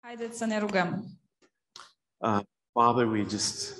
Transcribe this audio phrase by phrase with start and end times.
[0.00, 1.04] Haideți să ne rugăm.
[2.16, 2.40] Uh,
[2.72, 3.76] Father, we just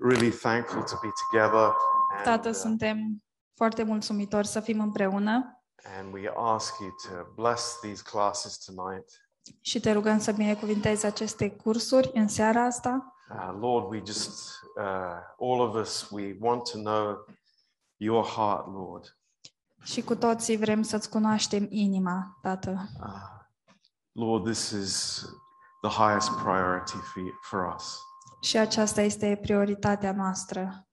[0.00, 1.72] really thankful to be together.
[2.16, 3.24] And, Tată, uh, suntem
[3.54, 9.28] foarte mulțumitori să fim împreună and we ask you to bless these classes tonight.
[9.60, 13.14] și te rugăm să binecuvintezi aceste cursuri în seara asta.
[13.30, 17.26] Uh, Lord, we just, uh, all of us, we want to know
[17.96, 19.18] your heart, Lord.
[19.82, 22.88] Și cu toții vrem să-ți cunoaștem inima, Tată.
[23.00, 23.43] Uh,
[24.16, 25.24] Lord, this is
[25.82, 27.98] the highest priority for, you, for us.
[28.40, 30.88] Și aceasta este prioritatea noastră.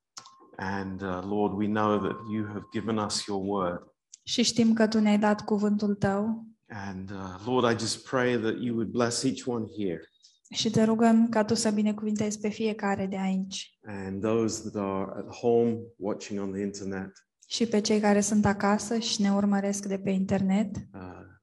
[0.58, 3.82] And uh, Lord, we know that you have given us your word.
[4.24, 8.54] Și știm că Tu ne-ai dat cuvântul Tău And uh, Lord, I just pray that
[8.60, 10.02] you would bless each one here
[10.54, 15.12] și te rugăm ca Tu să binecuvintezi pe fiecare de aici and those that are
[15.18, 17.12] at home watching on the internet.
[17.48, 20.76] și pe cei care sunt acasă și ne urmăresc de pe internet.
[20.76, 21.02] Uh,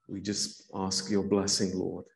[0.08, 2.06] we just ask your blessing, Lord,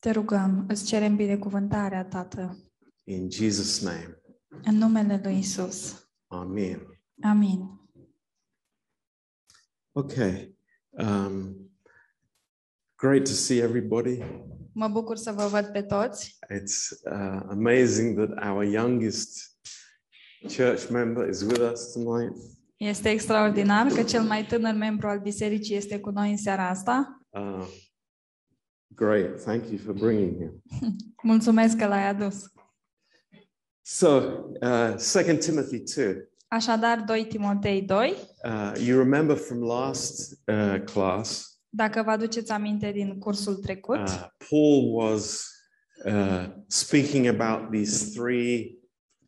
[0.00, 2.56] Te rugăm, îți cerem binecuvântarea, Tată,
[3.04, 4.22] in Jesus' name.
[4.64, 6.08] în numele Lui Isus.
[6.26, 6.80] Amen.
[7.22, 7.80] Amin.
[9.92, 10.56] Okay.
[10.90, 11.70] Um,
[12.96, 14.18] great to see everybody.
[14.72, 16.38] Mă bucur să vă văd pe toți.
[16.54, 19.56] It's uh, amazing that our youngest
[20.56, 22.36] church member is with us tonight.
[22.76, 27.17] Este extraordinar că cel mai tânăr membru al bisericii este cu noi în seara asta.
[27.30, 27.66] Uh,
[28.94, 29.40] great.
[29.40, 30.62] Thank you for bringing him.
[31.22, 32.52] Mulțumesc că l-ai adus.
[33.82, 34.06] So,
[34.60, 36.28] uh, 2 Timothy 2.
[36.48, 42.92] Așadar, 2 Timotei 2, Uh, you remember from last uh, class, dacă vă aduceți aminte
[42.92, 45.50] din cursul trecut, uh, Paul was
[46.04, 48.78] uh, speaking about these three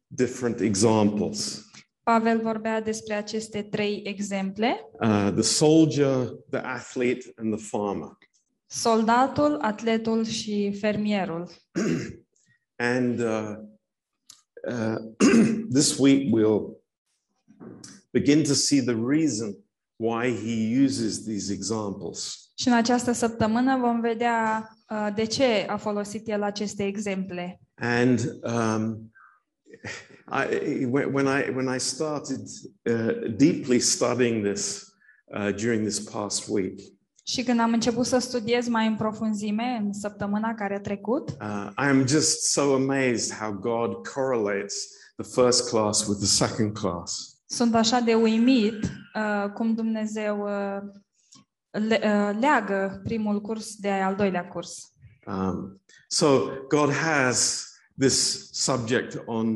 [0.06, 1.70] different examples
[2.03, 4.91] Pavel vorbea despre aceste trei exemple.
[5.01, 8.09] uh, the soldier, the athlete, and the farmer.
[8.67, 11.51] Soldatul, atletul și fermierul.
[12.77, 13.55] And uh,
[14.69, 14.97] uh,
[15.75, 16.78] this week we'll
[18.11, 19.56] begin to see the reason
[19.97, 22.50] why he uses these examples.
[22.55, 27.61] Și în această săptămână vom vedea uh, de ce a folosit el aceste exemple.
[27.75, 29.12] And um,
[30.32, 32.41] I, when I when I started
[32.84, 34.94] uh, deeply studying this
[35.34, 36.81] uh, during this past week,
[37.22, 41.70] Și când am început să studiez mai în profunzime în săptămâna care a trecut, uh,
[41.78, 47.38] I am just so amazed how God correlates the first class with the second class.
[47.47, 50.81] sunt așa de uimit uh, cum Dumnezeu uh,
[51.70, 54.92] le, uh, leagă primul curs de al doilea curs.
[55.26, 56.26] Um, so
[56.69, 59.55] God has this subject on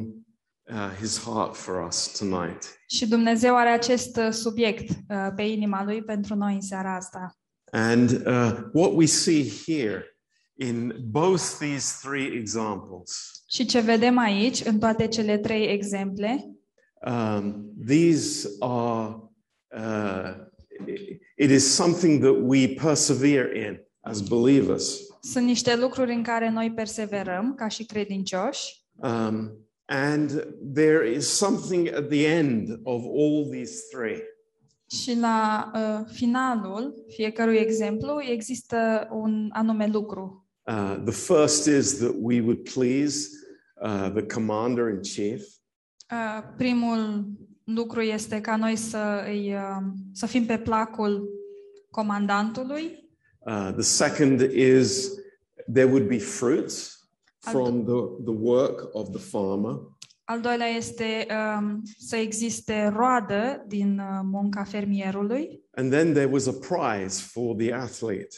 [0.70, 5.84] uh, His heart for us tonight, Și Dumnezeu are acest uh, subiect uh, pe inima
[5.84, 7.36] lui pentru noi în seara asta.
[7.72, 10.04] and uh, what we see here
[10.58, 13.42] in both these three examples.
[13.48, 16.44] Și ce vedem aici, în toate cele trei exemple,
[17.06, 19.16] um, these are
[19.76, 20.34] uh,
[20.86, 24.98] it- it is something that we persevere in as believers
[25.30, 31.94] sunt niște lucruri în care noi perseverăm ca și credincioși um, and there is something
[31.94, 34.22] at the end of all these three
[34.90, 40.48] și la uh, finalul fiecărui exemplu există un anume lucru.
[40.66, 43.28] uh, the first is that we would please
[43.82, 45.42] uh, the commander in chief
[46.10, 47.26] Uh, primul
[47.64, 51.28] lucru este ca noi să, îi, uh, să fim pe placul
[51.90, 53.03] comandantului.
[53.46, 55.10] Uh, the second is
[55.72, 56.98] there would be fruits
[57.38, 59.92] from the, the work of the farmer
[60.26, 61.26] Al doilea este
[61.58, 65.62] um, să existe roadă din uh, munca fermierului.
[65.70, 68.36] and then there was a prize for the athlete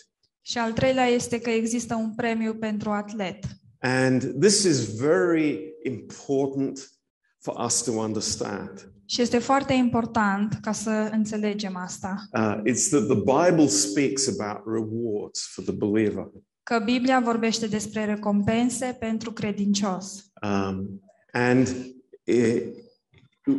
[0.49, 3.45] Și al treilea este că există un premiu pentru atlet.
[3.81, 6.91] And this is very important
[7.39, 8.93] for us to understand.
[9.07, 12.17] Și este foarte important ca să înțelegem asta.
[12.33, 16.31] Uh, it's that the Bible speaks about rewards for the believer.
[16.63, 20.33] Că Biblia vorbește despre recompense pentru credincios.
[20.43, 21.01] Um,
[21.33, 21.77] and
[22.25, 22.63] eh,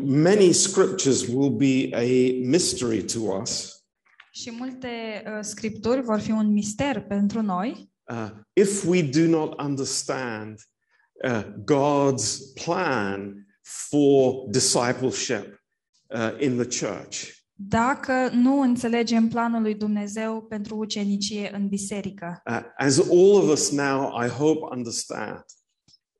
[0.05, 2.05] many scriptures will be a
[2.43, 3.81] mystery to us
[4.31, 4.87] Și multe
[5.25, 10.59] uh, scripturi vor fi un mister pentru noi uh, if we do not understand
[11.23, 13.46] uh, God's plan
[13.89, 15.61] for discipleship
[16.09, 17.35] uh, in the church.
[17.59, 22.41] dacă nu înțelegem planul lui Dumnezeu pentru ucenicie în biserică.
[22.45, 25.43] Uh, as all of us now, I hope, understand,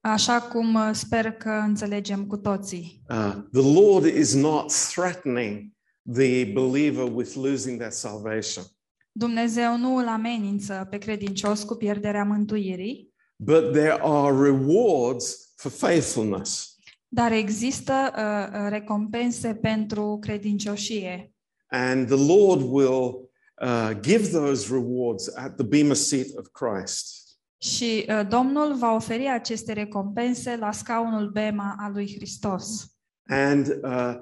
[0.02, 3.02] Așa cum uh, sper că înțelegem cu toții.
[3.10, 5.72] uh, the Lord is not threatening
[6.14, 8.64] the believer with losing their salvation.
[9.12, 16.77] Dumnezeu nu îl amenință pe credincios cu pierderea mântuirii, but there are rewards for faithfulness.
[17.08, 21.32] Dar există uh, uh, recompense pentru credincioșie.
[21.68, 23.30] And the Lord will
[23.62, 27.16] uh, give those rewards at the Bema seat of Christ.
[27.58, 32.92] Și uh, Domnul va oferi aceste recompense la scaunul Bema al lui Hristos.
[33.28, 34.16] And uh,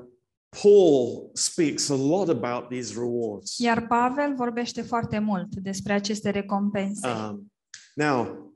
[0.62, 3.58] Paul speaks a lot about these rewards.
[3.58, 7.08] Iar Pavel vorbește foarte mult despre aceste recompense.
[7.08, 7.52] Um,
[7.96, 8.52] now,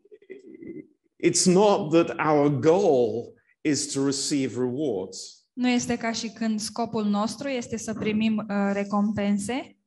[1.24, 5.44] it's not that our goal is to receive rewards.
[5.54, 9.80] Nu este ca și când scopul nostru este să primim uh, recompense,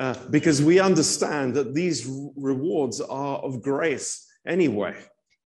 [0.00, 2.06] Uh, because we understand that these
[2.42, 4.04] rewards are of grace
[4.44, 4.94] anyway.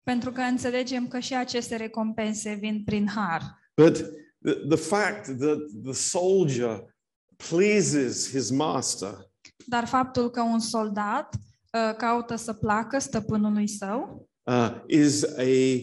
[0.03, 3.43] pentru că înțelegem că și aceste recompense vin prin har.
[3.75, 3.95] But
[4.43, 6.95] the, the fact that the soldier
[7.37, 9.31] pleases his master
[9.67, 15.81] Dar faptul că un soldat uh, caută să placă stăpânului său uh, is a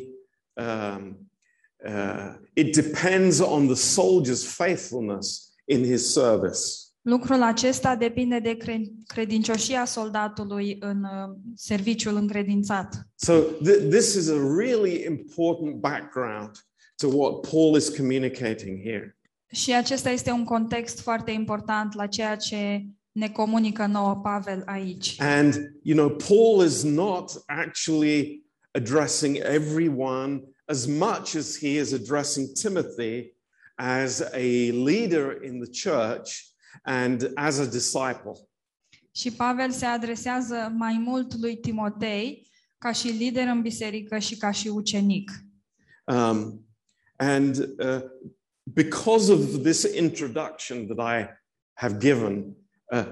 [0.54, 1.32] um,
[1.86, 6.60] uh, it depends on the soldier's faithfulness in his service.
[7.02, 13.08] Lucrul acesta depinde de cre- credincioșia soldatului în uh, serviciul încredințat.
[13.16, 16.52] So th- this is a really important background
[16.96, 19.18] to what Paul is communicating here.
[19.52, 25.16] Și acesta este un context foarte important la ceea ce ne comunică nouă Pavel aici.
[25.20, 32.54] And you know, Paul is not actually addressing everyone as much as he is addressing
[32.54, 33.36] Timothy
[33.78, 36.54] as a leader in the church
[36.86, 38.48] and as a disciple.
[39.12, 44.52] Și Pavel se adresează mai mult lui Timotei ca și lider în biserică și ca
[44.52, 45.32] și ucenic.
[46.06, 46.68] Um,
[47.16, 48.02] and uh,
[48.64, 51.30] because of this introduction that I
[51.74, 52.56] have given,
[52.92, 53.06] uh,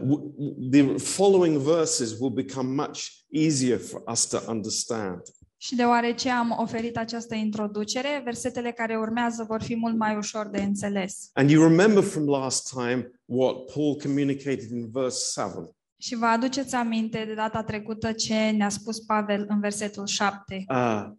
[0.72, 5.22] the following verses will become much easier for us to understand.
[5.64, 10.62] Și deoarece am oferit această introducere, versetele care urmează vor fi mult mai ușor de
[10.62, 11.30] înțeles.
[11.34, 15.76] And you remember from last time what Paul communicated in verse 7.
[15.98, 20.66] Și vă aduceți aminte de data trecută ce ne-a spus Pavel în versetul 7.
[20.70, 21.10] Uh,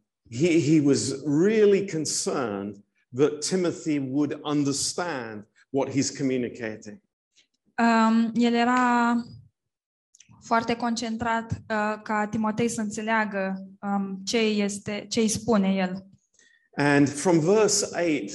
[0.41, 2.77] he, he was really concerned
[3.17, 7.01] that Timothy would understand what he's communicating.
[7.79, 9.15] Um, el era
[10.43, 16.07] foarte concentrat uh, ca Timotei să înțeleagă um, ce, este, ce îi spune el.
[16.77, 18.33] And from verse 8,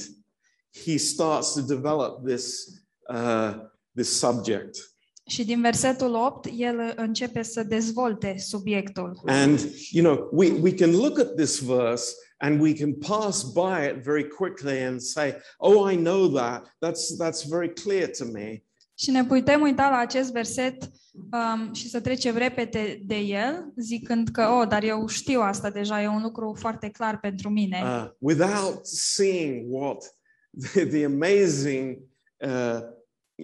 [0.85, 2.67] he starts to develop this,
[3.09, 3.55] uh,
[3.95, 4.91] this subject.
[5.27, 9.21] Și din versetul 8, el începe să dezvolte subiectul.
[9.25, 9.59] And,
[9.91, 14.03] you know, we, we can look at this verse and we can pass by it
[14.03, 16.75] very quickly and say, oh, I know that.
[16.79, 18.63] That's, that's very clear to me.
[18.99, 24.29] Și ne putem uita la acest verset um, și să trecem repede de el, zicând
[24.29, 27.81] că, oh, dar eu știu asta deja, e un lucru foarte clar pentru mine.
[27.83, 30.15] uh, without seeing what
[30.61, 31.97] the, the amazing
[32.37, 32.79] uh,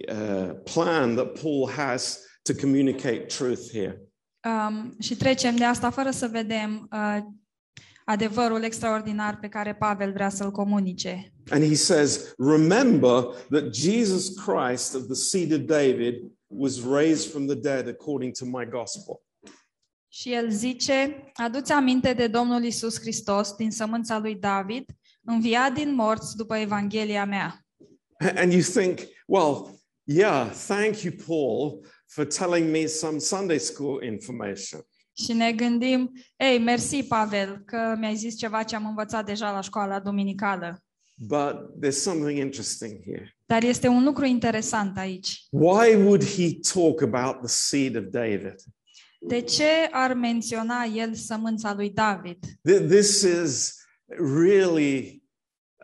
[0.08, 4.00] uh, plan that Paul has to communicate truth here.
[4.44, 7.18] Um, și trecem de asta fără să vedem uh,
[8.04, 11.33] adevărul extraordinar pe care Pavel vrea să-l comunice.
[11.50, 16.14] And he says, Remember that Jesus Christ of the seed of David
[16.48, 19.22] was raised from the dead according to my gospel.
[20.08, 24.84] Și el zice, aduți aminte de Domnul Isus Hristos din sămânța lui David,
[25.24, 27.66] înviat din morți după Evanghelia mea.
[28.36, 34.80] And you think, well, yeah, thank you, Paul, for telling me some Sunday school information.
[35.16, 39.60] Și ne gândim, ei, mersi, Pavel, că mi-ai zis ceva ce am învățat deja la
[39.60, 40.82] școala duminicală.
[41.16, 43.30] But there's something interesting here.
[43.46, 45.46] Dar este un lucru interesant aici.
[45.50, 48.54] Why would he talk about the seed of David?
[49.26, 52.38] De ce ar menționa el sămânța lui David?
[52.68, 53.74] Th- This is
[54.18, 55.22] really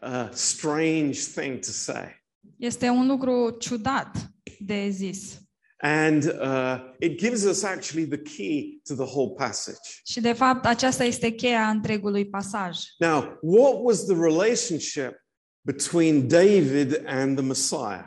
[0.01, 2.23] a strange thing to say.
[2.57, 5.40] Este un lucru ciudat de zis.
[5.83, 10.01] And uh, it gives us actually the key to the whole passage.
[10.05, 12.79] Și de fapt aceasta este cheia întregului pasaj.
[12.99, 15.25] Now, what was the relationship
[15.61, 18.05] between David and the Messiah?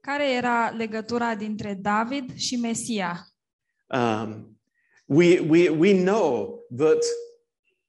[0.00, 3.26] Care era legătura dintre David și Mesia?
[3.86, 4.58] Um,
[5.06, 7.04] we, we, we know that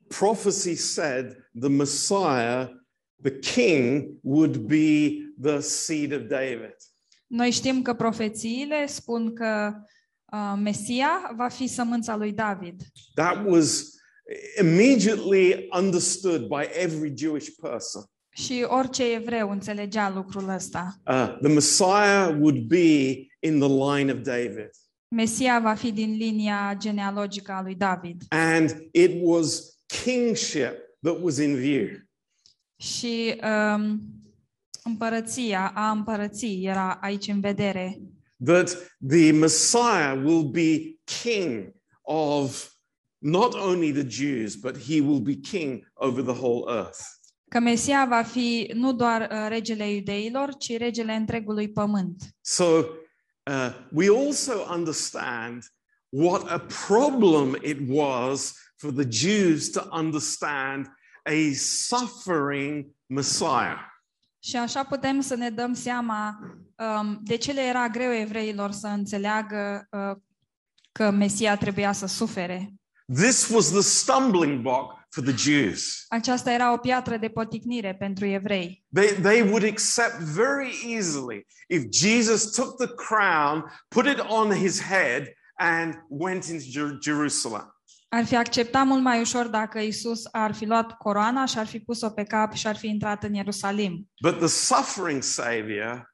[0.07, 2.69] prophecy said the Messiah,
[3.21, 6.75] the king, would be the seed of David.
[7.31, 9.73] Noi știm că profețiile spun că
[10.31, 12.81] uh, Mesia va fi sămânța lui David.
[13.13, 13.95] That was
[14.61, 18.03] immediately understood by every Jewish person.
[18.29, 20.95] Și orice evreu înțelegea lucrul ăsta.
[21.07, 24.69] Uh, the Messiah would be in the line of David.
[25.15, 28.23] Mesia va fi din linia genealogică a lui David.
[28.29, 31.87] And it was kingship that was in view.
[32.75, 34.01] Și um,
[34.83, 38.01] împărăția, a împărății era aici în vedere.
[38.45, 42.71] That the Messiah will be king of
[43.17, 46.99] not only the Jews, but he will be king over the whole earth.
[47.49, 52.23] Că Mesia va fi nu doar uh, regele iudeilor, ci regele întregului pământ.
[52.41, 55.63] So uh, we also understand
[56.09, 60.85] what a problem it was for the Jews to understand
[61.23, 63.90] a suffering Messiah.
[64.43, 66.39] Și așa putem să ne dăm seama
[66.75, 70.17] um, de ce le era greu evreilor să înțeleagă uh,
[70.91, 72.73] că Mesia trebuia să sufere.
[73.13, 76.05] This was the stumbling block for the Jews.
[76.07, 78.83] Aceasta era o piatră de poticnire pentru evrei.
[78.93, 84.81] They, they would accept very easily if Jesus took the crown, put it on his
[84.81, 87.80] head, and went into Jer- Jerusalem.
[88.13, 91.79] Ar fi acceptat mult mai ușor dacă Isus ar fi luat coroana și ar fi
[91.79, 94.09] pus-o pe cap și ar fi intrat în Ierusalim.
[94.21, 96.13] But the suffering Savior,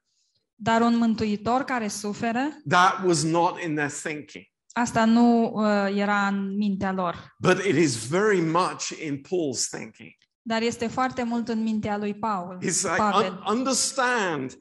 [0.54, 4.44] Dar un mântuitor care suferă, that was not in their thinking.
[4.72, 7.34] asta nu uh, era în mintea lor.
[7.38, 10.10] But it is very much in Paul's thinking.
[10.42, 13.30] Dar este foarte mult în mintea lui Paul, He's like, Pavel.
[13.32, 14.52] "Un- understand,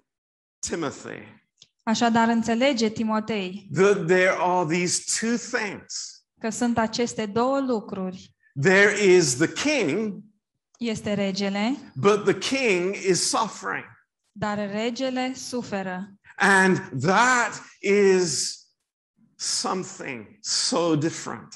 [0.70, 1.36] Timothy,
[1.84, 6.17] Așadar înțelege Timotei that there are these two things.
[6.40, 8.36] Că sunt aceste două lucruri.
[8.62, 10.24] There is the king,
[10.80, 13.86] Este regele, but the king is suffering.
[14.32, 16.12] dar regele suferă.
[16.36, 18.56] And that is
[19.36, 21.56] something so different.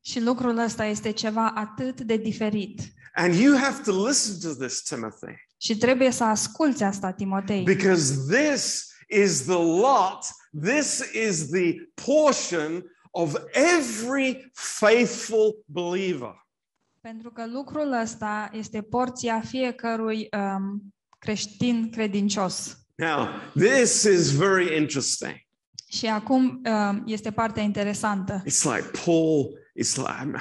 [0.00, 2.80] Și lucrul ăsta este ceva atât de diferit.
[3.14, 7.62] And you have to listen to this, Timothy, Și trebuie să asculți asta, Timotei.
[7.62, 10.18] because this is the lot,
[10.62, 11.74] this is the
[12.06, 16.46] portion of every faithful believer.
[17.00, 22.78] Pentru că lucrul ăsta este porția fiecărui um, creștin credincios.
[22.94, 25.34] Now, this is very interesting.
[25.88, 28.42] Și acum um, este partea interesantă.
[28.46, 30.38] It's like Paul, it's like,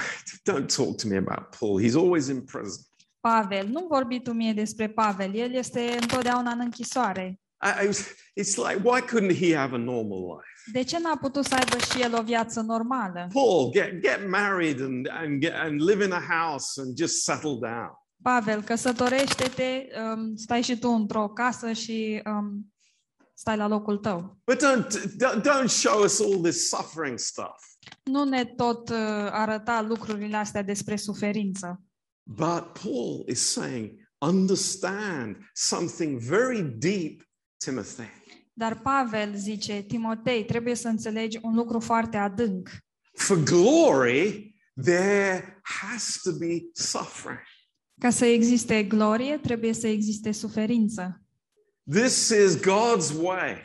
[0.51, 1.81] don't talk to me about Paul.
[1.81, 2.83] He's always in prison.
[3.19, 7.39] Pavel, nu vorbi tu mie despre Pavel, el este întotdeauna în închisoare.
[7.61, 7.99] I, I was,
[8.39, 10.48] it's like, why couldn't he have a normal life?
[10.65, 13.27] De ce n-a putut să aibă și el o viață normală?
[13.33, 17.57] Paul, get, get married and, and, get, and live in a house and just settle
[17.59, 17.91] down.
[18.21, 22.73] Pavel, căsătorește-te, um, stai și tu într-o casă și um,
[23.33, 24.37] stai la locul tău.
[24.45, 27.63] But don't, don't, don't show us all this suffering stuff.
[28.03, 28.95] Nu ne tot uh,
[29.31, 31.81] arăta lucrurile astea despre suferință.
[32.23, 37.23] But Paul is saying, understand something very deep,
[37.57, 38.18] Timothy.
[38.59, 42.69] Dar Pavel zice, Timotei, trebuie să înțelegi un lucru foarte adânc.
[43.13, 47.43] For glory, there has to be suffering.
[47.99, 51.21] Ca să existe glorie, trebuie să existe suferință.
[51.91, 53.63] This is God's way.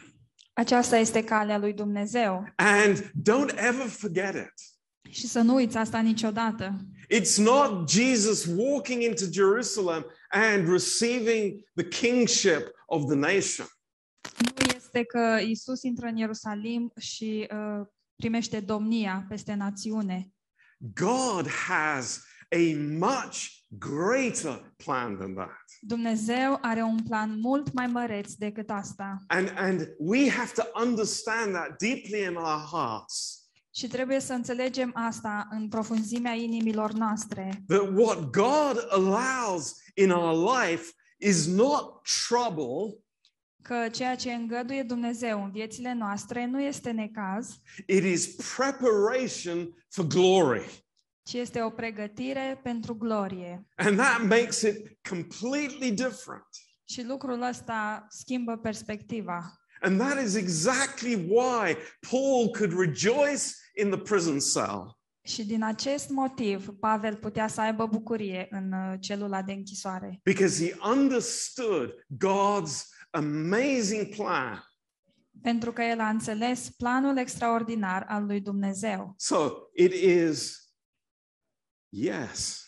[0.52, 2.44] Aceasta este calea lui Dumnezeu.
[2.56, 4.52] And don't ever forget it.
[5.12, 6.76] Și să nu uiți asta niciodată.
[7.14, 13.66] It's not Jesus walking into Jerusalem and receiving the kingship of the nation.
[14.38, 14.50] Nu
[14.94, 17.86] este că Isus intră în Ierusalim și uh,
[18.16, 20.28] primește domnia peste națiune.
[20.78, 25.64] God has a much greater plan than that.
[25.80, 29.18] Dumnezeu are un plan mult mai măreț decât asta.
[29.26, 33.38] And, and we have to understand that deeply in our hearts
[33.74, 37.62] Și trebuie să înțelegem asta în profunzimea inimilor noastre.
[37.66, 43.03] that what God allows in our life is not trouble,
[43.68, 47.56] Că ceea ce îngăduie Dumnezeu în viețile noastre nu este necaz,
[47.86, 50.84] it is preparation for glory.
[51.22, 53.66] ci este o pregătire pentru glorie.
[53.76, 56.46] And that makes it completely different.
[56.88, 59.52] Și lucrul ăsta schimbă perspectiva.
[59.80, 61.76] And that is exactly why
[62.10, 63.42] Paul could rejoice
[63.82, 64.98] in the prison cell.
[65.26, 70.20] Și din acest motiv, Pavel putea să aibă bucurie în uh, celula de închisoare.
[70.24, 71.90] because he understood
[72.24, 74.64] God's amazing plan.
[75.42, 79.14] Pentru că el a înțeles planul extraordinar al lui Dumnezeu.
[79.18, 80.58] So it is,
[81.88, 82.62] yes,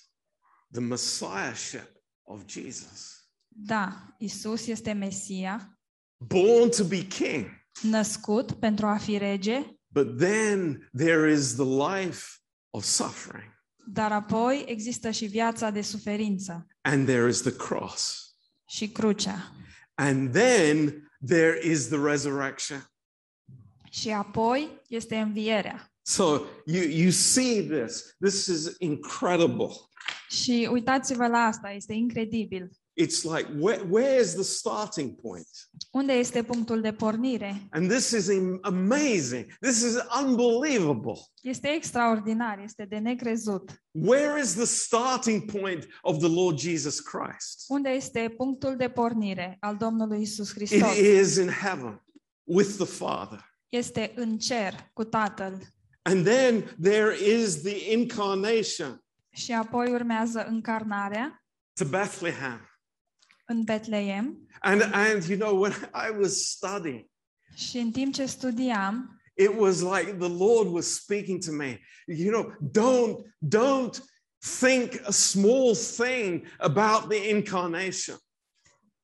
[0.73, 1.89] the messiahship
[2.23, 3.15] of Jesus,
[3.49, 5.79] Da, Isus este Mesia,
[6.17, 7.47] born to be king.
[7.83, 12.27] născut pentru a fi rege, But then there is the life
[12.71, 13.53] of suffering,
[13.87, 18.25] dar apoi există și viața de suferință and there is the cross,
[18.69, 19.53] și crucea.
[19.99, 22.91] And then there is the resurrection.
[23.91, 25.91] Și apoi este învierea.
[26.03, 26.25] So
[26.65, 28.17] you, you see this.
[28.21, 29.71] This is incredible.
[30.29, 32.71] Și uitați-vă la asta, este incredibil.
[32.99, 35.47] It's like, where, where's the starting point?
[35.91, 37.69] Unde este punctul de pornire?
[37.71, 38.31] And this is
[38.63, 39.47] amazing.
[39.61, 41.19] This is unbelievable.
[41.43, 43.83] Este extraordinar, este de necrezut.
[43.91, 47.65] Where is the starting point of the Lord Jesus Christ?
[47.69, 50.97] Unde este punctul de pornire al Domnului Isus Hristos?
[50.97, 52.03] is in heaven
[52.45, 53.55] with the Father.
[53.69, 55.63] Este în cer cu Tatăl.
[56.03, 62.61] And then there is the incarnation Și apoi urmează încarnarea to Bethlehem.
[63.47, 64.49] În Betleem.
[64.61, 67.05] And, and you know, when I was studying,
[67.55, 71.81] Și în timp ce studiam, it was like the Lord was speaking to me.
[72.07, 73.17] You know, don't,
[73.57, 74.03] don't
[74.61, 78.17] think a small thing about the incarnation.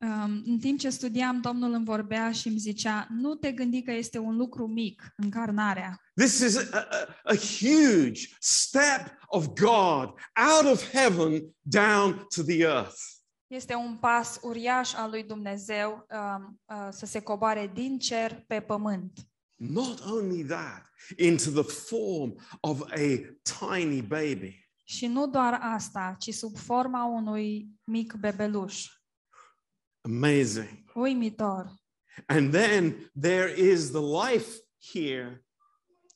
[0.02, 3.92] um, în timp ce studiam, Domnul îmi vorbea și îmi zicea, nu te gândi că
[3.92, 6.00] este un lucru mic, încarnarea.
[6.14, 6.86] This is a, a,
[7.24, 10.08] a huge step of God
[10.52, 13.00] out of heaven down to the earth.
[13.52, 18.60] Este un pas uriaș al lui Dumnezeu um, uh, să se coboare din cer pe
[18.60, 19.18] pământ.
[19.56, 20.82] Not only that,
[21.16, 24.68] into the form of a tiny baby.
[24.84, 28.86] Și nu doar asta, ci sub forma unui mic bebeluș.
[30.00, 30.90] Amazing.
[30.94, 31.74] Uimitor.
[32.26, 34.50] And then there is the life
[34.92, 35.44] here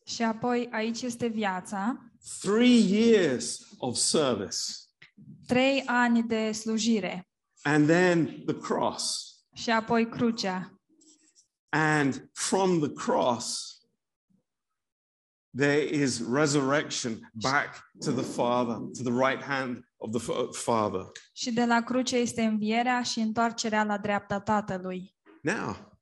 [0.04, 4.85] Și apoi aici este viața, three years of service,
[5.46, 7.28] trei ani de slujire
[7.62, 9.34] and then the cross.
[9.54, 10.70] și apoi crucea.
[11.68, 13.74] And from the cross,
[15.56, 21.06] there is resurrection back to the Father, to the right hand of the Fa- Father.
[21.32, 25.14] Și de la cruce este învierea și întoarcerea la dreapta Tatălui.
[25.42, 25.98] Now,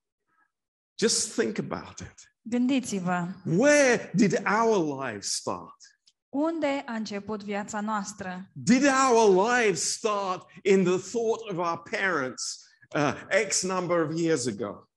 [0.98, 2.14] just think about it.
[2.42, 5.76] Gândiți-vă, Where did our lives start?
[6.34, 8.50] Unde a început viața noastră?
[8.52, 12.64] Did our lives start in the thought of our parents
[12.96, 13.14] uh,
[13.48, 14.88] X number of years ago?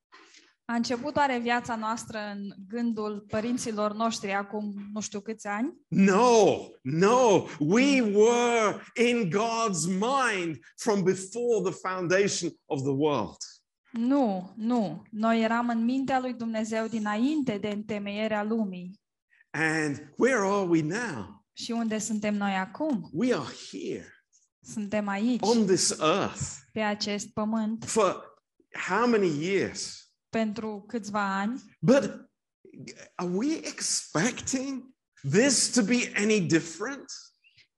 [0.64, 5.74] A început oare viața noastră în gândul părinților noștri acum nu știu câți ani?
[5.88, 7.44] No, no.
[7.58, 13.36] We were in God's mind from before the foundation of the world.
[13.90, 15.02] Nu, nu.
[15.10, 19.00] Noi eram în mintea lui Dumnezeu dinainte de întemeierea lumii.
[19.50, 21.37] And where are we now?
[21.62, 23.08] Și unde suntem noi acum?
[23.12, 24.12] We are here
[24.72, 26.42] Suntem aici, on this earth
[26.72, 28.34] pe acest pământ, for
[28.88, 30.12] how many years?
[30.28, 31.62] pentru câțiva ani.
[31.80, 32.30] But
[33.14, 34.94] are we expecting
[35.30, 37.04] this to be any different?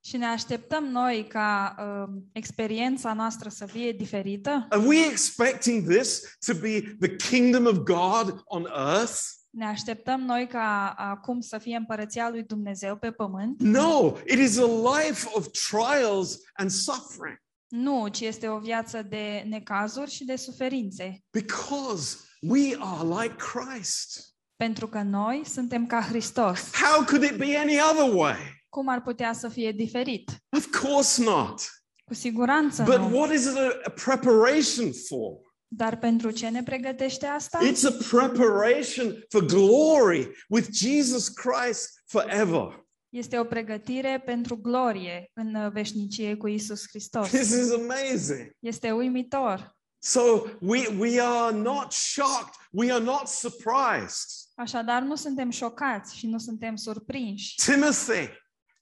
[0.04, 4.66] Și ne așteptăm noi ca uh, experiența noastră să fie diferită?
[4.70, 9.39] Are we expecting this to be the kingdom of God on earth?
[9.50, 13.60] Ne așteptăm noi ca acum să fie împărăția lui Dumnezeu pe pământ?
[13.62, 14.66] No, it is a
[14.98, 17.36] life of trials and suffering
[17.68, 21.24] Nu, ci este o viață de necazuri și de suferințe.
[21.30, 24.34] because we are like Christ.
[24.56, 26.70] Pentru că noi suntem ca Hristos.
[26.74, 28.36] How could it be any other way?
[28.68, 30.30] Cum ar putea să fie diferit?
[30.56, 31.60] Of course not.
[32.04, 33.16] Cu siguranță But nu.
[33.18, 35.38] what is it a, a preparation for?
[35.72, 37.58] Dar pentru ce ne pregătește asta?
[37.72, 42.84] It's a preparation for glory with Jesus Christ forever.
[43.08, 47.28] Este o pregătire pentru glorie în uh, veșnicie cu Isus Hristos.
[47.28, 48.50] This is amazing.
[48.58, 49.76] Este uimitor.
[49.98, 50.20] So
[50.60, 52.54] we, we are not shocked.
[52.70, 54.28] We are not surprised.
[54.54, 57.54] Așadar, nu suntem șocați și nu suntem surprinși.
[57.54, 58.28] Timothy,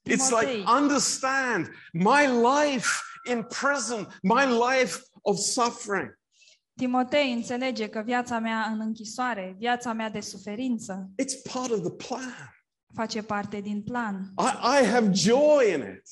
[0.09, 0.81] it's like, Timothy.
[0.81, 2.87] understand my life
[3.25, 6.18] in prison, my life of suffering.
[6.79, 12.07] Timotei înțelege că viața mea în închisoare, viața mea de suferință, It's part of the
[12.07, 12.53] plan.
[12.93, 14.33] face parte din plan.
[14.37, 16.07] I, I have joy in it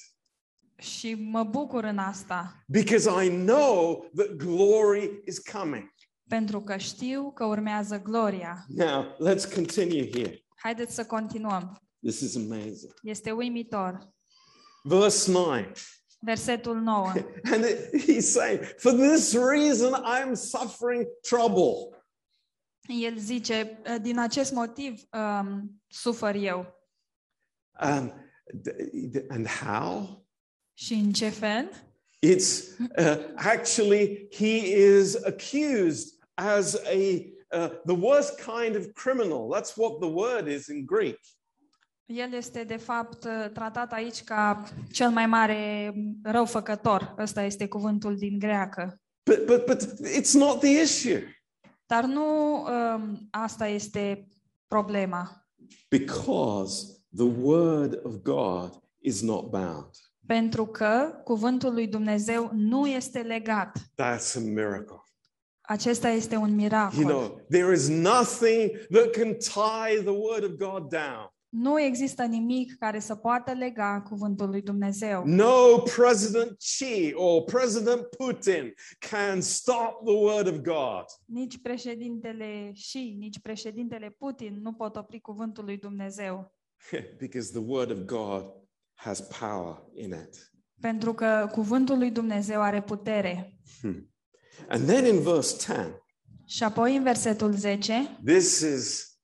[0.85, 5.89] Și mă bucur în asta, because I know that glory is coming.
[6.29, 8.65] pentru că știu că urmează gloria.
[8.67, 10.45] Now, let's continue here.
[10.55, 11.77] Haideți să continuăm.
[12.01, 12.93] This is amazing.
[13.01, 14.09] Este uimitor.
[14.83, 15.55] Verse 9.
[16.19, 17.23] Versetul 9.
[17.53, 21.93] And he's saying, For this reason, I'm suffering trouble.
[22.89, 26.65] El zice, din acest motiv um, sufăr eu.
[27.81, 28.13] Um,
[29.29, 30.25] and how?
[30.73, 31.69] Și în ce fel?
[32.25, 39.49] It's uh, actually, he is accused as a uh, the worst kind of criminal.
[39.49, 41.19] That's what the word is in Greek.
[42.07, 45.93] El este, de fapt, tratat aici ca cel mai mare
[46.23, 47.15] răufăcător.
[47.17, 49.01] Ăsta este cuvântul din greacă.
[49.23, 49.81] But, but, but
[50.19, 51.35] it's not the issue
[51.85, 54.27] Dar nu um, asta este
[54.67, 55.47] problema.
[55.89, 59.89] because the word of God is not bound.
[60.25, 63.77] Pentru că cuvântul lui Dumnezeu nu este legat.
[63.77, 65.01] That's a miracle.
[65.61, 66.99] Acesta este un miracol.
[66.99, 71.35] You know, there is nothing that can tie the word of God down.
[71.59, 75.25] Nu există nimic care să poată lega cuvântul lui Dumnezeu.
[75.25, 78.73] No President Xi or President Putin
[79.09, 81.05] can stop the word of God.
[81.25, 86.55] Nici președintele și nici președintele Putin nu pot opri cuvântul lui Dumnezeu.
[87.19, 88.45] because the word of God
[88.93, 90.51] has power in it.
[90.79, 93.57] Pentru că cuvântul lui Dumnezeu are putere.
[94.69, 96.01] And then in verse 10,
[96.45, 99.17] Și apoi în versetul 10 this is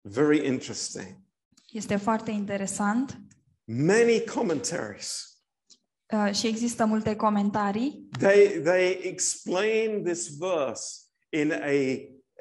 [0.00, 1.17] very interesting.
[1.72, 3.20] Este foarte interesant
[3.64, 5.22] Many commentaries
[6.12, 10.82] uh, și există multe comentarii they they explain this verse
[11.28, 11.70] in a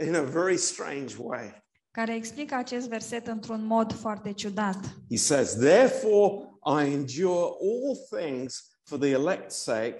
[0.05, 1.65] in a very strange way.
[1.91, 4.77] care explică acest verset într-un mod foarte ciudat.
[5.09, 9.95] He says, Therefore I endure all things for the elect's sake,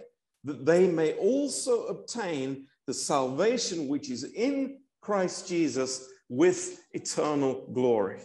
[0.45, 6.57] that they may also obtain the salvation which is in Christ Jesus with
[6.91, 8.19] eternal glory.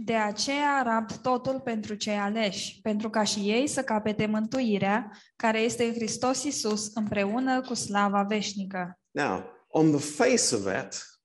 [0.00, 5.58] De aceea rabd totul pentru cei aleși, pentru ca și ei să capete mântuirea care
[5.58, 8.98] este în Hristos Isus împreună cu slava veșnică.
[9.10, 11.18] Now, on the face of it,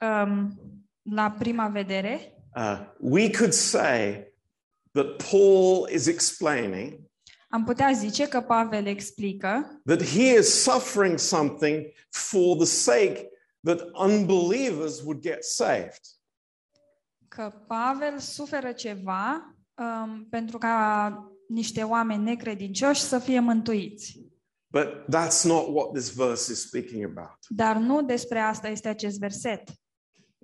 [0.00, 0.58] Um,
[1.02, 4.32] la prima vedere, uh, we could say
[4.92, 7.02] that Paul is explaining
[7.54, 13.28] am putea zice că Pavel explică that he is suffering something for the sake
[13.62, 16.00] that unbelievers would get saved.
[17.34, 21.16] Că Pavel suferă ceva um, pentru ca
[21.48, 24.22] niște oameni necredincioși să fie mântuiți.
[24.70, 27.38] But that's not what this verse is speaking about.
[27.48, 29.70] Dar nu despre asta este acest verset.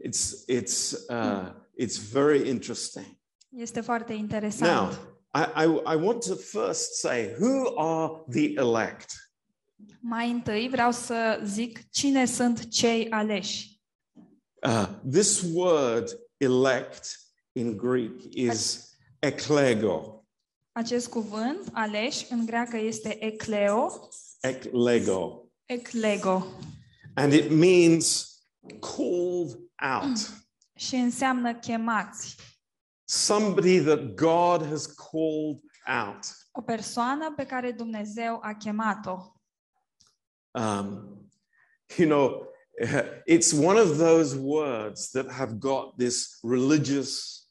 [0.07, 3.07] It's it's uh, it's very interesting.
[3.49, 4.93] Este foarte Now, interesant.
[5.35, 9.11] I, I I want to first say who are the elect.
[10.01, 13.81] Mai întâi vreau să zic cine sunt cei aleși.
[14.67, 17.19] Uh, this word elect
[17.53, 20.25] in Greek is eklego.
[20.73, 24.09] Acest cuvânt, aleși, în greacă este ekleo,
[24.41, 26.47] Eklego, eklego,
[27.15, 28.35] and it means
[28.81, 29.59] called
[29.95, 30.31] out.
[30.87, 32.37] și înseamnă chemați.
[33.05, 35.61] Somebody that God has called
[36.07, 36.19] out.
[36.53, 39.17] O persoană pe care Dumnezeu a chemat-o.
[40.51, 41.31] Um,
[41.97, 42.50] you know,
[43.27, 47.47] it's one of those words that have got this religious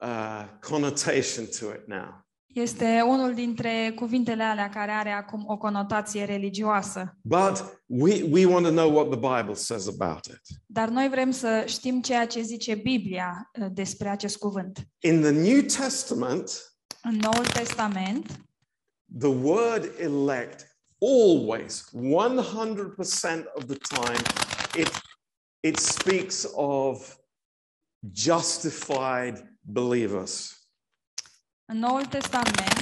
[0.00, 2.24] uh, connotation to it now.
[2.54, 7.18] Este unul dintre cuvintele alea care are acum o conotație religioasă.
[7.22, 10.40] But we, we want to know what the Bible says about it.
[10.66, 14.88] Dar noi vrem să știm ceea ce zice Biblia uh, despre acest cuvânt.
[14.98, 18.40] In the New Testament, În Noul Testament,
[19.18, 20.73] the word elect
[21.04, 24.22] always, 100% of the time,
[24.74, 24.90] it,
[25.62, 27.18] it speaks of
[28.12, 30.58] justified believers.
[31.66, 32.72] în Noul Testament,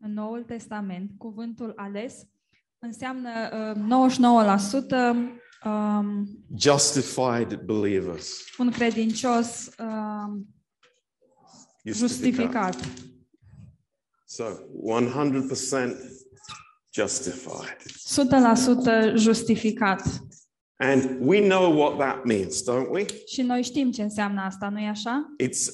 [0.00, 2.26] În Noul Testament, cuvântul ales
[2.78, 3.76] înseamnă uh,
[5.36, 8.44] 99% um, Justified believers.
[8.58, 10.46] un credincios um,
[11.84, 12.76] justificat.
[14.26, 14.44] So
[14.84, 15.96] 100%
[16.90, 17.76] justified.
[18.06, 20.02] 100% justificat.
[20.80, 23.06] And we know what that means, don't we?
[23.26, 25.34] Și noi știm ce înseamnă asta, nu-i așa?
[25.42, 25.68] It's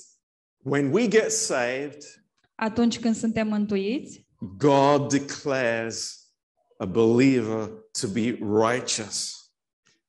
[0.58, 4.26] when we get saved, Atunci când suntem mântuiți,
[4.58, 6.18] God declares
[6.78, 7.70] a believer
[8.00, 9.43] to be righteous.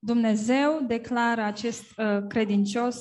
[0.05, 2.97] Dumnezeu declară acest uh, credincios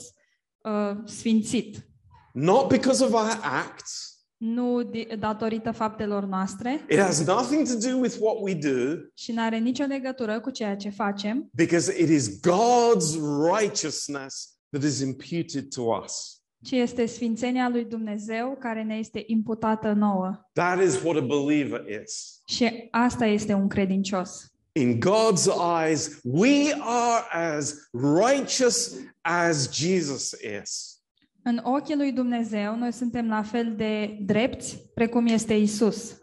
[0.61, 1.88] uh, sfințit.
[2.33, 7.97] Not because of our acts, Nu di- datorită faptelor noastre it has nothing to do
[7.99, 12.09] with what we do, și nu are nicio legătură cu ceea ce facem, because it
[12.09, 13.14] is God's
[13.53, 16.43] righteousness that is imputed to us.
[16.62, 20.49] ci este sfințenia lui Dumnezeu care ne este imputată nouă.
[20.53, 22.40] That is what a believer is.
[22.47, 24.54] Și asta este un credincios.
[24.77, 30.99] In God's eyes, we are as righteous as Jesus is.
[31.43, 36.23] În ochii lui Dumnezeu, noi suntem la fel de drepți precum este Isus.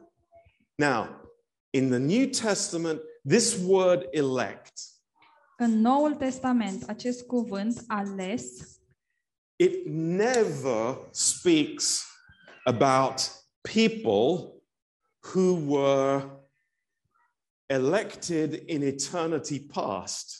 [0.75, 1.07] Now,
[1.69, 4.73] in the New Testament, this word elect,
[5.57, 8.43] În Noul Testament, acest cuvânt ales
[9.61, 12.03] it never speaks
[12.65, 13.29] about
[13.63, 14.61] people
[15.21, 16.40] who were
[17.71, 20.39] elected in eternity past.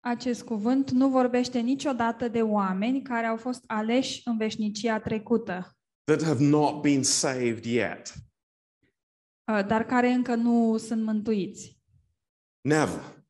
[0.00, 6.22] Acest cuvânt nu vorbește niciodată de oameni care au fost aleși în veșnicia trecută, that
[6.22, 8.12] have not been saved yet.
[9.52, 11.80] uh, dar care încă nu sunt mântuiți.
[12.60, 13.24] Never.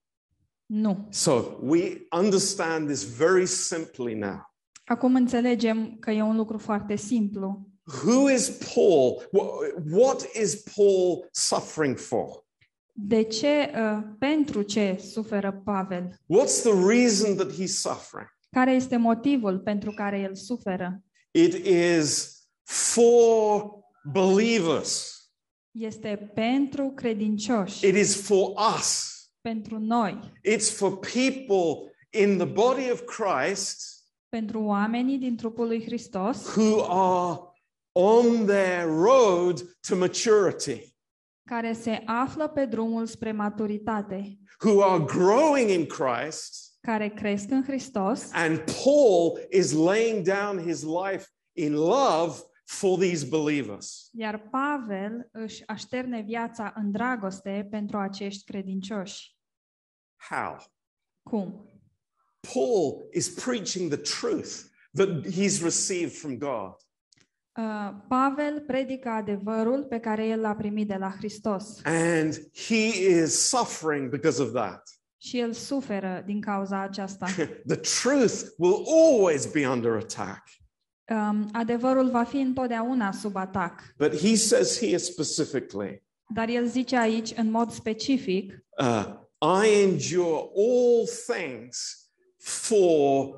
[0.66, 1.06] Nu.
[1.10, 4.54] So we understand this very simply now.
[4.84, 7.70] Acum înțelegem că e un lucru foarte simplu.
[8.04, 9.22] Who is Paul?
[9.22, 12.44] Wha- What is Paul suffering for?
[12.92, 16.14] De ce, uh, pentru ce suferă Pavel?
[16.26, 18.28] What's the reason that he's suffering?
[18.50, 21.02] Care este motivul pentru care el suferă?
[21.31, 23.70] It is for
[24.12, 25.16] believers.
[25.70, 29.12] Este pentru credincioși, It is for us.
[29.40, 33.90] pentru noi, It's for people in the body of Christ
[34.28, 37.40] pentru oamenii din trupul lui Hristos who are
[37.92, 40.91] on their road to maturity,
[41.44, 46.76] care se află pe drumul spre maturitate, who are growing in Christ.
[46.81, 53.26] care cresc în Hristos And Paul is laying down his life in love for these
[53.26, 54.09] believers.
[54.12, 59.37] Iar Pavel își așterne viața în dragoste pentru acești credincioși.
[60.31, 60.57] How?
[61.22, 61.66] Cum?
[62.52, 64.50] Paul is preaching the truth
[64.92, 66.74] that he's received from God.
[67.56, 72.34] Uh, Pavel predică adevărul pe care el l-a primit de la Hristos And
[72.66, 72.86] he
[73.22, 74.82] is suffering because of that.
[75.18, 77.26] și el suferă din cauza aceasta.
[77.66, 80.42] the truth will always be under attack.
[81.08, 86.02] Um, adevărul va fi întotdeauna sub atac, But he says here specifically,
[86.34, 89.04] dar el zice aici în mod specific, uh,
[89.64, 93.36] I endure all things for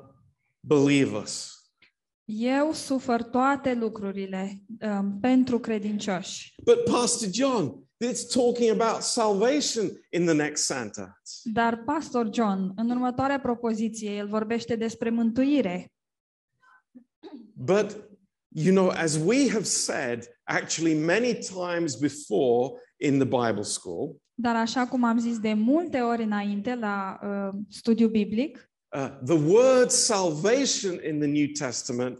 [0.59, 1.54] believers.
[2.25, 6.55] Eu sufer toate lucrurile um, pentru credincioși.
[6.63, 11.13] But Pastor John, it's talking about salvation in the next sentence.
[11.43, 15.91] Dar Pastor John, în următoarea propoziție, el vorbește despre mântuire.
[17.53, 18.09] But
[18.47, 24.55] you know, as we have said actually many times before in the Bible school, Dar
[24.55, 29.91] așa cum am zis de multe ori înainte la uh, studiu biblic, uh, the word
[29.91, 32.19] salvation in the New Testament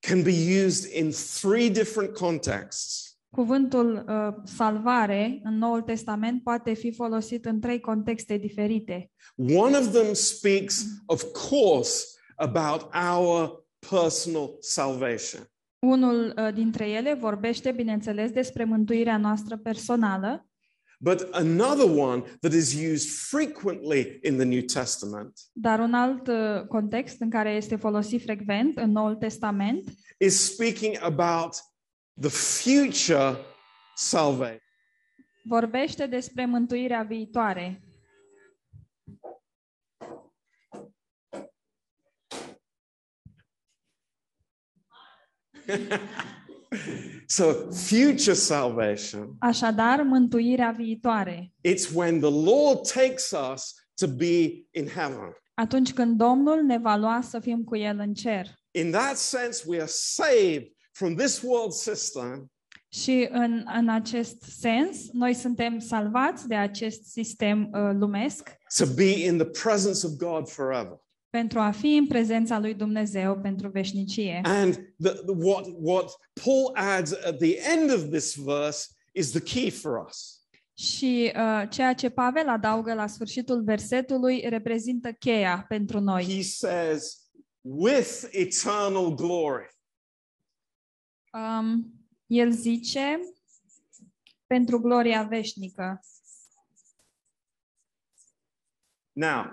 [0.00, 3.04] can be used in three different contexts.
[3.34, 9.10] cuvântul uh, salvare în Noul Testament poate fi folosit în trei contexte diferite.
[9.36, 15.48] One of them speaks, of course, about our personal salvation.
[15.78, 20.46] Unul uh, dintre ele vorbește, bineînțeles, despre mântuirea noastră personală,
[21.00, 26.66] But another one that is used frequently in the New Testament dar un alt uh,
[26.68, 31.54] context în care este folosit frecvent în Noul Testament is speaking about
[32.20, 33.36] the future
[33.94, 34.58] salvation.
[35.44, 37.80] vorbește despre mântuirea viitoare.
[47.26, 51.52] So, future salvation, Așadar, mântuirea viitoare.
[51.68, 55.36] it's when the Lord takes us to be in heaven.
[55.54, 58.46] Atunci când Domnul ne va lua să fim cu El în cer.
[58.70, 62.48] In that sense, we are saved from this world system
[62.88, 69.24] Și în, în acest sens, noi suntem salvați de acest sistem uh, lumesc to be
[69.24, 71.03] in the presence of God forever.
[71.34, 74.40] Pentru a fi în prezența lui Dumnezeu pentru veșnicie.
[74.44, 76.10] And the, the, what, what
[76.44, 80.42] Paul adds at the end of this verse is the key for us.
[80.74, 86.24] Și uh, ceea ce Pavel adaugă la sfârșitul versetului reprezintă cheia pentru noi.
[86.24, 89.68] He says, with eternal glory.
[91.32, 91.92] Um,
[92.26, 93.20] el zice,
[94.46, 96.00] pentru gloria veșnică,
[99.16, 99.50] Now,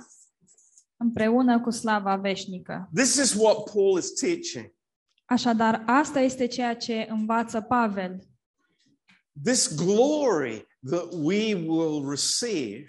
[1.01, 2.89] împreună cu slava veșnică.
[2.93, 4.73] this is what Paul is teaching.
[5.25, 8.19] Așadar, asta este ceea ce învață Pavel.
[9.43, 12.87] This glory that we will receive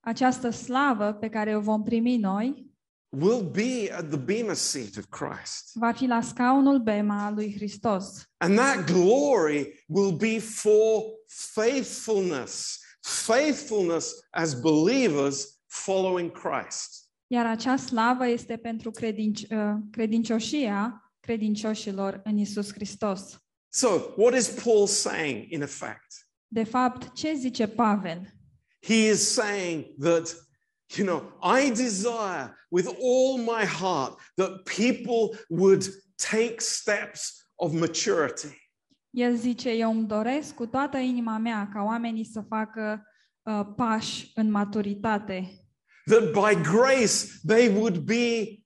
[0.00, 2.66] Această slavă pe care o vom primi noi
[3.08, 5.70] will be at the Bema seat of Christ.
[5.74, 8.28] va fi la scaunul bema al lui Hristos.
[8.36, 17.07] And that glory will be for faithfulness, faithfulness as believers following Christ.
[17.30, 23.42] Iar acea slavă este pentru credinci- uh, credincioșia credincioșilor în Isus Hristos.
[23.68, 26.06] So, what is Paul saying in effect?
[26.46, 28.32] De fapt, ce zice Pavel?
[28.80, 30.36] He is saying that,
[30.96, 35.84] you know, I desire with all my heart that people would
[36.30, 38.70] take steps of maturity.
[39.10, 43.02] El zice, eu îmi doresc cu toată inima mea ca oamenii să facă
[43.42, 45.67] uh, pași în maturitate,
[46.08, 48.58] that by grace they would be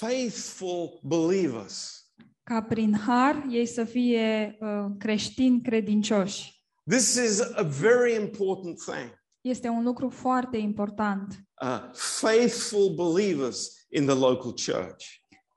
[0.00, 1.94] faithful believers.
[2.42, 6.64] ca prin har ei să fie uh, creștini credincioși.
[6.90, 9.24] This is a very important thing.
[9.40, 15.04] Este un lucru foarte important Uh, faithful believers in the local church.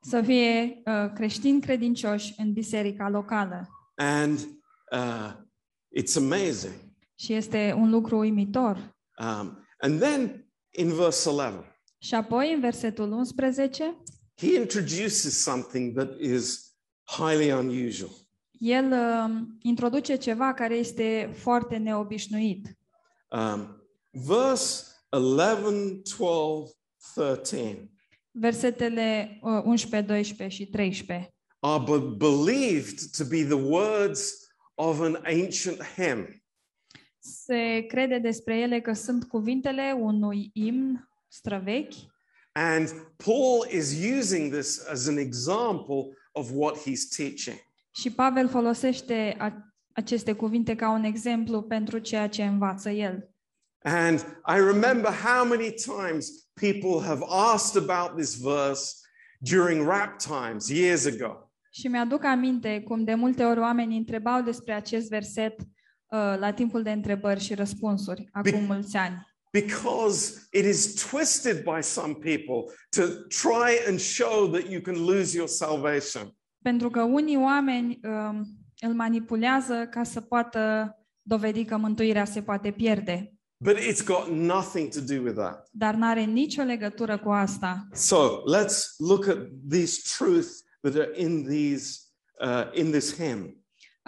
[0.02, 3.68] să fie uh, creștini credincioși în biserica locală.
[3.96, 4.40] And
[4.92, 5.32] uh,
[6.02, 6.74] it's amazing.
[7.16, 8.96] Și este un lucru uimitor.
[9.22, 11.64] Um, and then in verse 11,
[11.98, 13.98] Și apoi, în versetul 11,
[14.36, 18.10] he introduces something that is highly unusual.
[18.60, 22.78] el uh, introduce ceva care este foarte neobișnuit.
[23.30, 26.74] Um, verse 11, 12,
[27.14, 27.90] 13
[28.32, 34.34] Versetele uh, 11, 12 și 13 are be- believed to be the words
[34.76, 36.44] of an ancient hymn.
[37.20, 41.96] Se crede despre ele că sunt cuvintele unui imn străvechi
[42.52, 42.90] And
[43.26, 47.58] Paul is using this as an example of what he's teaching.
[47.92, 53.30] și Pavel folosește a- aceste cuvinte ca un exemplu pentru ceea ce învață el.
[53.84, 58.94] And I remember how many times people have asked about this verse
[59.38, 61.52] during rap times years ago.
[61.72, 65.66] Și mi-aduc aminte cum de multe ori oamenii întrebau despre acest verset uh,
[66.40, 69.28] la timpul de întrebări și răspunsuri, acum Be- mulți ani.
[69.52, 75.38] Because it is twisted by some people to try and show that you can lose
[75.38, 76.36] your salvation.
[76.62, 78.48] Pentru că unii oameni um,
[78.80, 83.34] îl manipulează ca să poată dovedi că mântuirea se poate pierde.
[83.64, 85.68] But it's got nothing to do with that.
[85.72, 87.88] Dar n-are nicio legătură cu asta.
[87.94, 89.38] So let's look at
[89.70, 92.00] these truths that are in these
[92.42, 93.59] uh, in this hymn.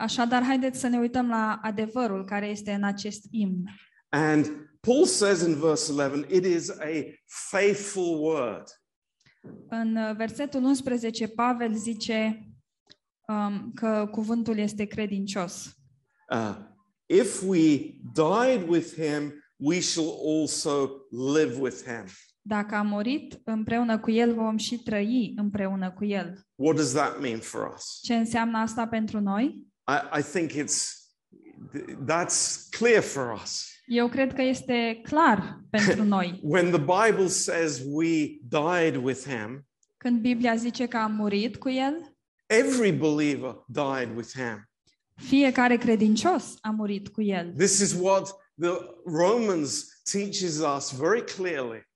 [0.02, 3.70] Așadar, haideți să ne uităm la adevărul care este în acest imn.
[4.10, 8.64] And Paul says in verse 11, it is a faithful word.
[9.70, 12.48] În uh, versetul 11, Pavel zice
[13.28, 15.78] um, că cuvântul este credincios.
[16.30, 16.56] Uh,
[17.06, 17.78] if we
[18.14, 20.90] died with him, we shall also
[21.36, 22.06] live with him.
[22.42, 26.46] Dacă am murit împreună cu el, vom și trăi împreună cu el.
[26.56, 28.00] What does that mean for us?
[28.02, 29.71] Ce înseamnă asta pentru noi?
[29.92, 31.00] I, I think it's
[32.06, 33.66] that's clear for us.
[33.86, 36.40] Eu cred că este clar pentru noi.
[36.44, 39.66] When the Bible says we died with him,
[39.98, 44.70] Când Biblia zice că am murit cu el, every believer died with him.
[45.16, 47.54] fiecare credincios a murit cu el.
[47.58, 48.72] This is what the
[49.06, 51.90] Romans teaches us very clearly.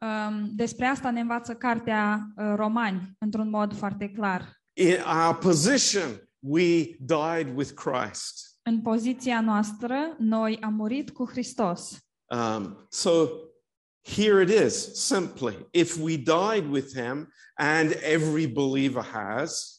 [0.00, 4.60] Um, despre asta ne învață cartea uh, Romani într-un mod foarte clar.
[4.72, 8.58] In our position, we died with Christ.
[8.62, 11.98] În poziția noastră, noi am murit cu Hristos.
[12.26, 13.10] Um, so
[14.02, 15.66] here it is, simply.
[15.70, 19.72] If we died with him, and every believer has,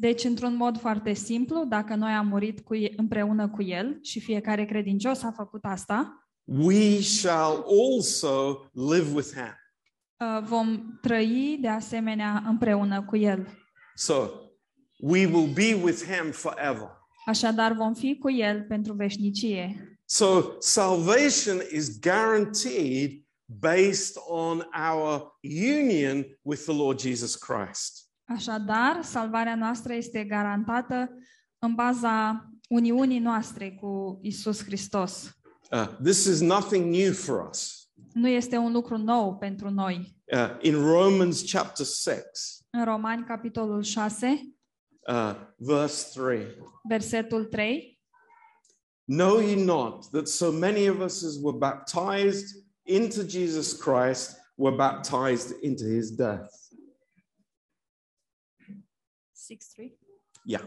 [0.00, 4.64] Deci, într-un mod foarte simplu, dacă noi am murit cu împreună cu El și fiecare
[4.64, 9.54] credincios a făcut asta, we shall also live with him.
[10.18, 13.48] uh, vom trăi de asemenea împreună cu El.
[13.94, 14.14] So
[15.00, 16.90] we will be with him forever.
[17.26, 19.98] Așadar, vom fi cu El pentru veșnicie.
[20.04, 25.38] So salvation is guaranteed based on our
[25.80, 28.06] union with the Lord Jesus Christ.
[28.24, 31.10] Așadar, salvarea noastră este garantată
[31.58, 35.36] în baza uniunii noastre cu Isus Hristos.
[35.70, 37.88] Uh, this is nothing new for us.
[38.12, 40.16] Nu este un lucru nou pentru noi.
[40.32, 42.22] Uh, in Romans chapter 6,
[42.70, 44.57] În Romani, capitolul 6,
[45.08, 46.46] uh, verse 3.
[46.88, 47.98] versetul 3,
[49.04, 54.76] Know ye not that so many of us as were baptized into Jesus Christ were
[54.76, 56.50] baptized into his death?
[59.34, 59.98] 6, 3.
[60.44, 60.64] Yeah.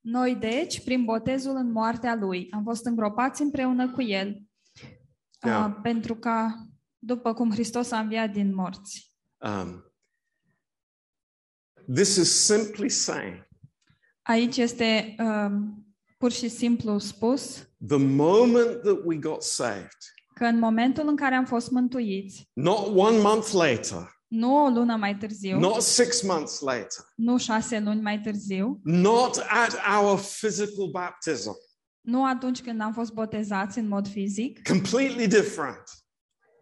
[0.00, 4.42] Noi, deci, prin botezul în moartea lui, am fost îngropați împreună cu el,
[5.42, 5.64] Da.
[5.64, 6.66] uh, pentru ca,
[6.98, 9.16] după cum Hristos a înviat din morți.
[9.38, 9.84] Um,
[11.94, 13.50] this is simply saying
[14.22, 15.86] Aici este um,
[16.18, 19.96] pur și simplu spus the moment that we got saved,
[20.34, 24.96] că în momentul în care am fost mântuiți, not one month later, nu o lună
[24.96, 30.90] mai târziu, not six months later, nu șase luni mai târziu, not at our physical
[30.90, 31.50] baptism,
[32.02, 35.82] nu atunci când am fost botezați în mod fizic, completely different,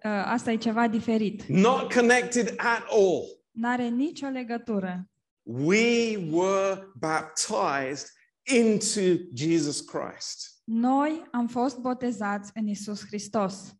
[0.04, 1.42] uh, asta e ceva diferit.
[1.46, 3.22] not connected at all.
[3.50, 5.04] N-are nicio legătură.
[5.42, 8.06] we were baptized
[8.44, 10.60] into Jesus Christ.
[10.64, 13.74] Noi am fost botezați în Isus Hristos.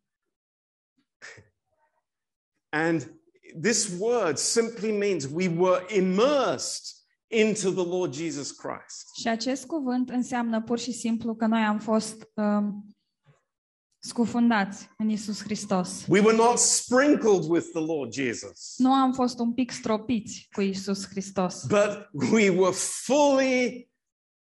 [2.69, 3.19] And
[3.61, 7.00] this word simply means we were immersed
[7.31, 9.15] into the Lord Jesus Christ.
[9.21, 12.85] Și acest cuvânt înseamnă pur și simplu că noi am fost um,
[13.99, 16.05] scufundați în Isus Hristos.
[16.07, 20.61] We were not sprinkled with the Lord Jesus, Nu am fost un pic stropiți cu
[20.61, 23.89] Isus Hristos, but we were fully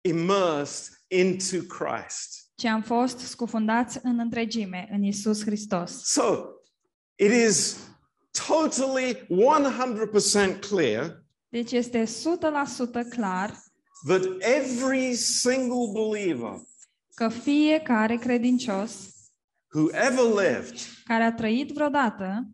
[0.02, 2.52] immersed into Christ.
[2.56, 6.04] ci am fost scufundați în întregime în Isus Hristos.
[6.04, 6.46] So
[7.16, 7.78] it is
[8.48, 9.28] totally
[10.56, 11.23] 100% clear
[11.54, 12.08] Deci este 100%
[13.10, 13.64] clar
[14.08, 16.62] that every single believer
[17.14, 19.08] că fiecare credincios
[19.74, 22.48] who ever lived care a trăit vreodată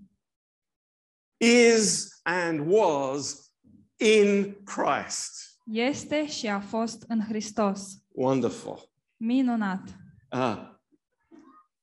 [1.37, 3.51] is and was
[3.97, 5.31] in Christ.
[5.71, 7.81] este și a fost în Hristos.
[8.07, 8.91] Wonderful.
[9.17, 9.83] Minunat.
[10.31, 10.57] Uh,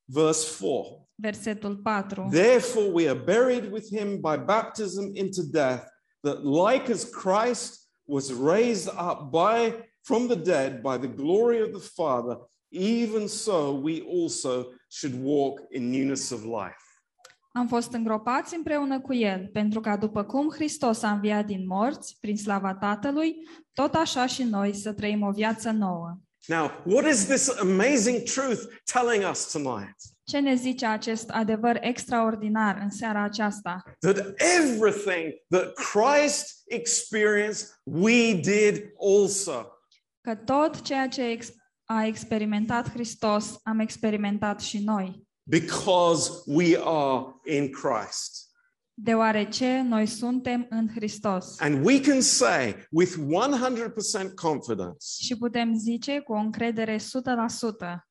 [0.05, 2.29] verse 4 Versetul 4.
[2.31, 5.85] Therefore, we are buried with him by baptism into death,
[6.27, 11.71] that like as Christ was raised up by from the dead by the glory of
[11.73, 12.37] the Father,
[12.71, 16.85] even so we also should walk in newness of life.
[17.53, 22.17] Am fost îngropați împreună cu El, pentru ca după cum Hristos a înviat din morți,
[22.21, 23.35] prin slava Tatălui,
[23.73, 26.19] tot așa și noi să trăim o viață nouă.
[26.47, 28.61] Now, what is this amazing truth
[28.93, 29.97] telling us tonight?
[30.29, 33.83] Ce ne zice acest adevăr extraordinar în seara aceasta?
[33.99, 34.17] That
[34.59, 38.83] everything that Christ experienced, we did
[39.23, 39.67] also.
[40.21, 41.53] Că tot ceea ce ex-
[41.85, 48.45] a experimentat Hristos, am experimentat și noi, because we are in Christ.
[48.99, 51.61] deoarece noi suntem în Hristos.
[51.61, 58.06] And we can say with 100% confidence, Și putem zice cu o încredere 100%,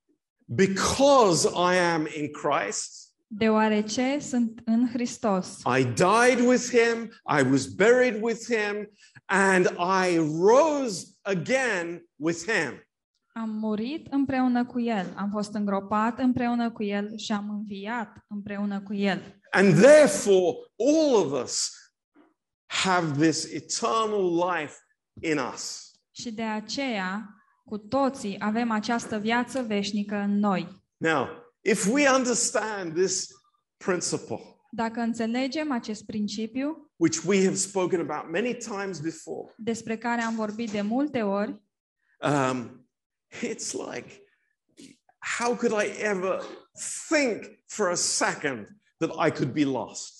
[0.45, 5.61] because I am in Christ, deoarece sunt în Hristos.
[5.79, 8.89] I died with him, I was buried with him,
[9.25, 12.79] and I rose again with him.
[13.33, 18.81] Am murit împreună cu El, am fost îngropat împreună cu El și am înviat împreună
[18.81, 19.39] cu El.
[19.51, 21.69] And therefore, all of us
[22.65, 24.75] have this eternal life
[25.21, 25.91] in us.
[26.11, 27.34] Și de aceea,
[27.65, 30.83] cu toții avem această viață veșnică în noi.
[30.97, 31.27] Now,
[31.61, 33.27] if we understand this
[33.77, 34.39] principle,
[34.71, 40.35] Dacă înțelegem acest principiu, which we have spoken about many times before, despre care am
[40.35, 41.63] vorbit de multe ori,
[42.19, 42.87] um,
[43.41, 44.23] it's like,
[45.39, 46.41] how could I ever
[47.09, 50.15] think for a second that I could be lost?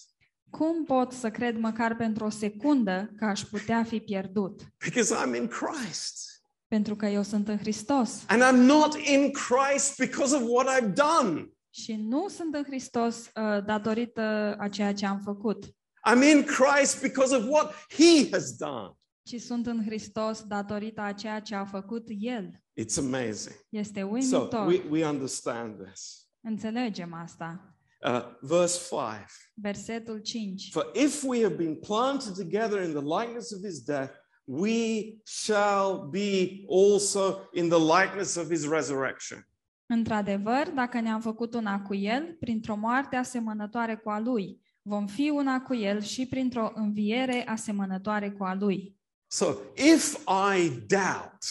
[0.50, 4.62] cum pot să cred măcar pentru o secundă că aș putea fi pierdut?
[4.78, 6.35] Because I'm in Christ.
[6.68, 8.24] Pentru că eu sunt în Hristos.
[8.28, 11.50] And I'm not in Christ because of what I've done.
[11.70, 15.66] Și nu sunt în Hristos uh, datorită a ceea ce am făcut,
[16.10, 18.92] I'm in Christ because of what He has done.
[19.24, 22.52] ci sunt în Hristos datorită a ceea ce a făcut El.
[22.82, 23.56] It's amazing.
[23.70, 24.66] Este So uimitor.
[24.68, 26.28] we, we understand this.
[26.42, 27.76] Înțelegem asta.
[28.08, 30.70] Uh, verse 5 Versetul 5.
[30.72, 34.14] For if we have been planted together in the likeness of His death,
[34.48, 39.48] we shall be also in the likeness of His resurrection.
[39.86, 45.30] Într-adevăr, dacă ne-am făcut una cu El, printr-o moarte asemănătoare cu a Lui, vom fi
[45.30, 48.96] una cu El și printr-o înviere asemănătoare cu a Lui.
[49.28, 50.18] So if
[50.56, 51.44] I doubt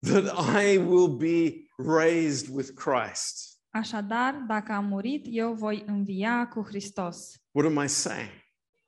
[0.00, 0.24] that
[0.62, 7.32] I will be raised with Christ, Așadar, dacă am murit, eu voi învia cu Hristos.
[7.50, 8.30] what am I saying?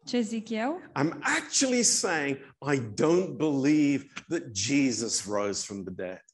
[0.04, 0.80] Ce zic eu?
[0.96, 2.36] I'm actually saying
[2.72, 6.24] I don't believe that Jesus rose from the dead.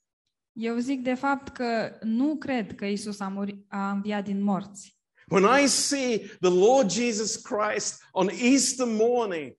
[0.52, 4.98] Eu zic de fapt că nu cred că Isus a, murit, a înviat din morți.
[5.28, 9.56] When I see the Lord Jesus Christ on Easter morning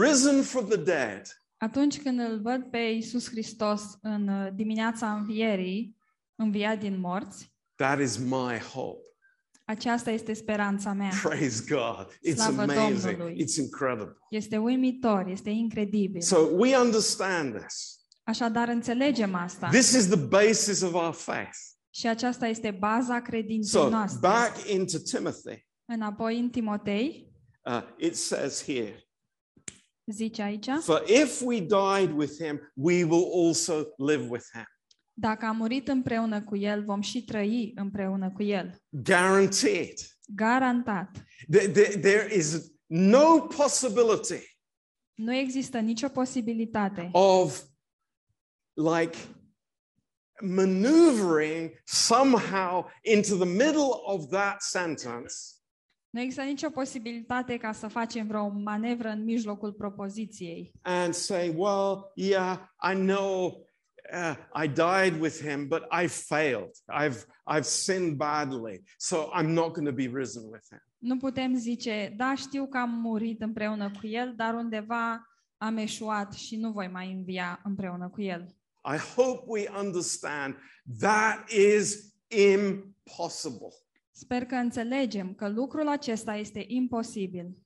[0.00, 1.22] risen from the dead,
[1.60, 5.96] Atunci când îl văd pe Isus Hristos în uh, dimineața învierii,
[6.34, 9.07] înviat din morți, that is my hope.
[9.68, 11.10] Aceasta este speranța mea.
[11.22, 12.18] Praise God.
[12.28, 13.16] It's Slavă amazing.
[13.16, 13.44] Domnului.
[13.44, 14.16] It's incredible.
[14.30, 16.20] Este uimitor, este incredibil.
[16.20, 18.00] So we understand this.
[18.22, 19.68] Așadar, înțelegem asta.
[19.68, 21.56] This is the basis of our faith.
[21.90, 24.18] Și aceasta este baza credinței So noastre.
[24.28, 27.32] back into Timothy, Înapoi în Timotei,
[27.64, 29.08] uh, it says here,
[30.06, 34.66] zice aici, For if we died with him, we will also live with him.
[35.20, 38.76] Dacă am murit împreună cu El, vom și trăi împreună cu El.
[38.88, 39.94] Guaranteed.
[40.34, 41.10] Garantat.
[41.50, 44.58] There, there- there is no possibility
[45.14, 47.62] Nu există nicio posibilitate of
[48.74, 49.16] like
[50.42, 55.34] maneuvering somehow into the middle of that sentence
[56.10, 62.12] Nu există nicio posibilitate ca să facem vreo manevră în mijlocul propoziției and say, well,
[62.14, 62.58] yeah,
[62.92, 63.66] I know
[64.12, 66.74] uh, I died with him, but I failed.
[66.88, 70.80] I've, I've sinned badly, so I'm not going to be risen with him.
[70.98, 76.32] Nu putem zice, da, știu că am murit împreună cu el, dar undeva am eșuat
[76.32, 78.54] și nu voi mai învia împreună cu el.
[78.94, 80.56] I hope we understand
[80.98, 83.74] that is impossible.
[84.10, 87.56] Sper că înțelegem că lucrul acesta este imposibil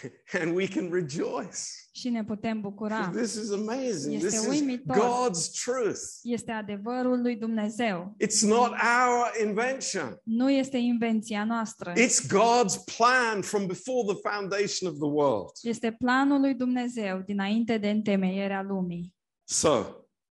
[0.40, 1.58] And we can rejoice.
[1.94, 3.08] și ne putem bucura.
[3.08, 4.14] This is amazing.
[4.14, 4.96] Este This is uimitor.
[4.96, 6.00] God's truth.
[6.22, 8.16] Este adevărul lui Dumnezeu.
[8.24, 10.20] It's not our invention.
[10.22, 11.92] Nu este invenția noastră.
[11.92, 15.50] It's God's plan from before the foundation of the world.
[15.62, 19.14] Este planul lui Dumnezeu dinainte de întemeierea lumii.
[19.44, 19.84] So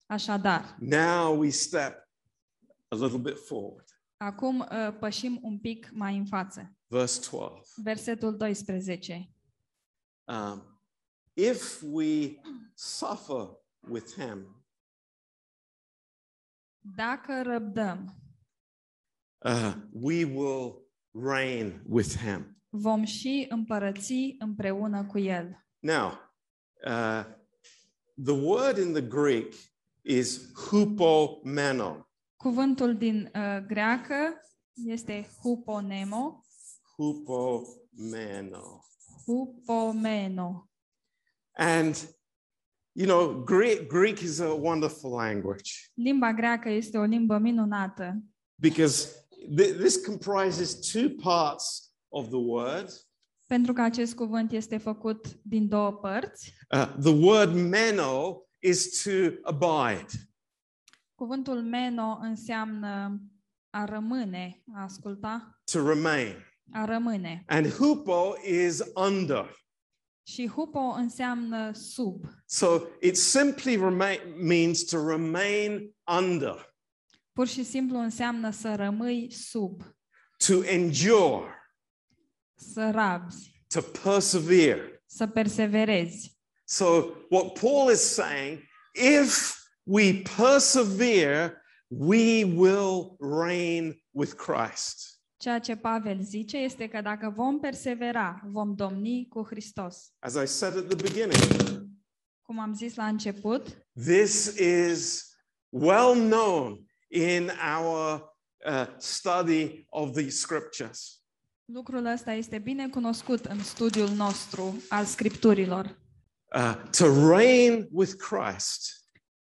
[0.05, 2.07] Așadar, now we step
[2.87, 3.85] a little bit forward.
[4.17, 6.73] acum uh, pășim un pic mai în față.
[6.87, 7.63] Verse 12.
[7.83, 9.29] Versetul 12.
[10.29, 10.61] Um,
[11.33, 12.39] if we
[12.75, 13.49] suffer
[13.87, 14.63] with him,
[16.95, 18.21] Dacă răbdăm,
[19.45, 22.57] uh, we will reign with him.
[22.69, 25.67] vom și împărăți împreună cu el.
[25.79, 26.07] Now,
[26.85, 27.23] uh,
[28.23, 29.53] the word in the Greek
[30.01, 32.07] is hupomeno.
[32.35, 34.33] Cuvântul din uh, greacă
[34.73, 36.43] este huponemo,
[36.95, 38.83] Hupomeno.
[39.25, 40.69] Hupomeno.
[41.57, 41.95] And,
[42.91, 48.23] you know, Greek, Greek is a wonderful language Limba greacă este o limbă minunată
[48.55, 49.07] because
[49.57, 52.89] th- this comprises two parts of the word.
[53.45, 56.53] pentru că acest cuvânt este făcut din două părți.
[56.71, 59.09] Uh, the word meno is to
[59.43, 60.05] abide.
[61.15, 63.21] Cuvântul meno înseamnă
[63.69, 66.35] a rămâne, a asculta, to remain.
[66.71, 67.43] A rămâne.
[67.47, 69.57] And hupo is under.
[70.23, 72.23] Și hupo înseamnă sub.
[72.45, 76.73] So it simply remain, means to remain under,
[77.33, 79.81] Pur și simplu înseamnă să rămâi sub,
[80.47, 81.73] to endure,
[82.55, 85.03] să rabzi, to persevere.
[85.05, 86.37] să perseverezi.
[86.65, 86.85] So
[87.29, 88.59] what Paul is saying,
[88.93, 95.18] if we persevere, we will reign with Christ.
[95.39, 100.11] Ceea ce Pavel zice este că dacă vom persevera, vom domni cu Hristos.
[100.19, 101.87] As I said at the beginning,
[102.41, 105.29] Cum am zis la început, this is
[105.69, 108.21] well known in our
[108.65, 111.23] uh, study of the scriptures.
[111.65, 115.99] lucrul ăsta este bine cunoscut în studiul nostru al Scripturilor.
[116.55, 118.91] Uh, to reign with Christ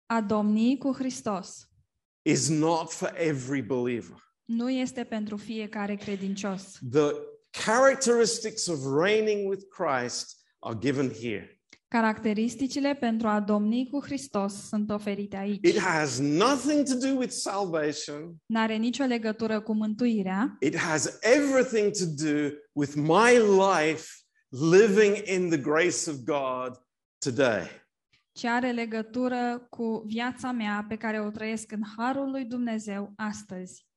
[0.06, 1.68] A domni cu Hristos
[2.22, 4.27] is not for every believer.
[4.48, 6.78] Nu este pentru fiecare credincios.
[6.90, 7.10] The
[7.64, 11.60] characteristics of reigning with Christ are given here.
[11.88, 15.68] Caracteristicile pentru a domni cu Hristos sunt oferite aici.
[15.68, 21.90] It has nothing to do with salvation, N-are nicio legătură cu mântuirea, it has everything
[21.90, 23.38] to do with my
[23.68, 24.04] life
[24.48, 26.80] living in the grace of God
[27.18, 27.66] today.
[28.32, 33.87] ci are legătură cu viața mea pe care o trăiesc în harul lui Dumnezeu astăzi.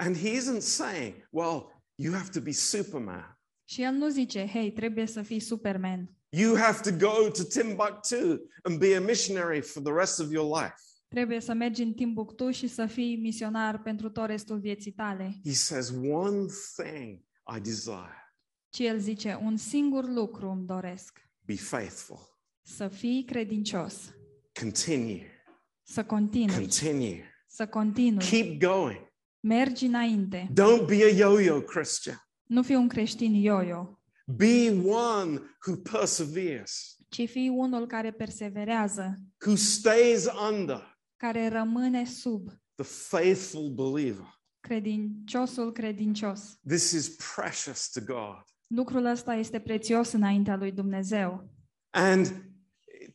[0.00, 3.38] And he isn't saying, well, you have to be Superman.
[3.64, 6.14] Și el nu zice, hei, trebuie să fii Superman.
[6.28, 10.58] You have to go to Timbuktu and be a missionary for the rest of your
[10.60, 10.74] life.
[11.08, 15.40] Trebuie să mergi în Timbuktu și să fii misionar pentru tot restul vieții tale.
[15.44, 16.46] He says, one
[16.76, 17.18] thing
[17.56, 18.34] I desire
[18.68, 22.18] Ci el zice, un singur lucru îmi doresc, be faithful,
[22.62, 24.14] să fii credincios,
[24.60, 25.44] continue,
[25.82, 29.09] să continui, continue, să continui, keep going.
[29.40, 30.50] Mergi înainte.
[30.52, 32.28] Don't be a yo yo Christian.
[32.46, 39.56] Nu fii un creștin yo-yo, Be one who perseveres, ci fii unul care perseverează, who
[39.56, 44.38] stays under care rămâne sub the faithful believer.
[44.60, 46.58] credinciosul credincios.
[46.66, 48.44] This is precious to God.
[48.66, 51.50] Lucrul ăsta este prețios înaintea lui Dumnezeu.
[51.90, 52.44] And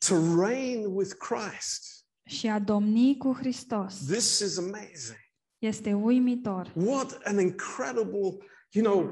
[0.08, 5.24] to reign with Christ, Și a domni cu Hristos this is amazing.
[5.66, 6.72] Este uimitor.
[6.76, 8.38] What an incredible,
[8.74, 9.10] you know,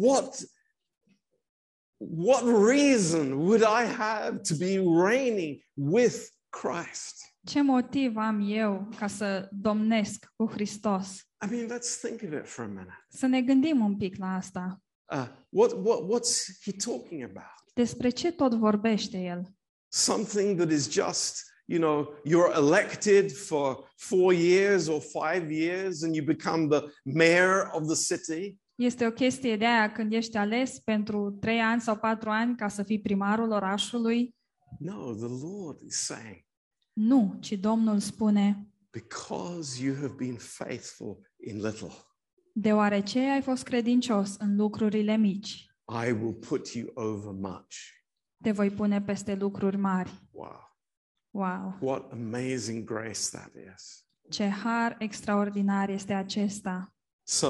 [0.00, 0.42] what
[1.96, 4.78] what reason would I have to be
[5.08, 7.32] reigning with Christ?
[7.46, 11.16] Ce motiv am eu ca să domnesc cu Hristos?
[11.46, 13.04] I mean, let's think of it for a minute.
[13.08, 14.78] Să ne gândim un pic la asta.
[15.12, 17.72] uh, what, what, what's he talking about?
[17.74, 19.54] Despre ce tot vorbește el?
[19.88, 26.14] Something that is just, you know, you're elected for four years or five years and
[26.14, 28.58] you become the mayor of the city.
[28.74, 32.68] Este o chestie de aia când ești ales pentru trei ani sau patru ani ca
[32.68, 34.34] să fii primarul orașului?
[34.78, 36.44] No, the Lord is saying,
[36.92, 41.92] Nu, ci Domnul spune, because you have been faithful in little,
[42.52, 45.66] deoarece ai fost credincios în lucrurile mici,
[46.06, 47.74] I will put you over much.
[48.42, 50.10] te voi pune peste lucruri mari.
[50.30, 50.73] Wow.
[51.34, 51.76] Wow!
[51.80, 54.04] What amazing grace that is.
[54.30, 56.94] Ce har extraordinar este acesta!
[57.26, 57.48] So,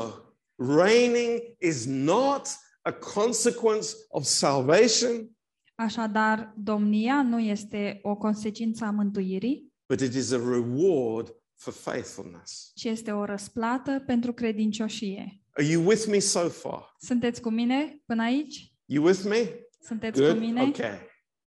[0.56, 2.48] reigning is not
[2.82, 5.28] a consequence of salvation,
[5.76, 12.70] Așadar, domnia nu este o consecință a mântuirii, but it is a reward for faithfulness.
[12.74, 15.40] ci este o răsplată pentru credincioșie.
[15.50, 16.94] Are you with me so far?
[16.98, 18.74] Sunteți cu mine până aici?
[18.84, 19.48] You with me?
[19.80, 20.38] Sunteți cu Good?
[20.38, 20.62] mine?
[20.62, 20.98] Okay.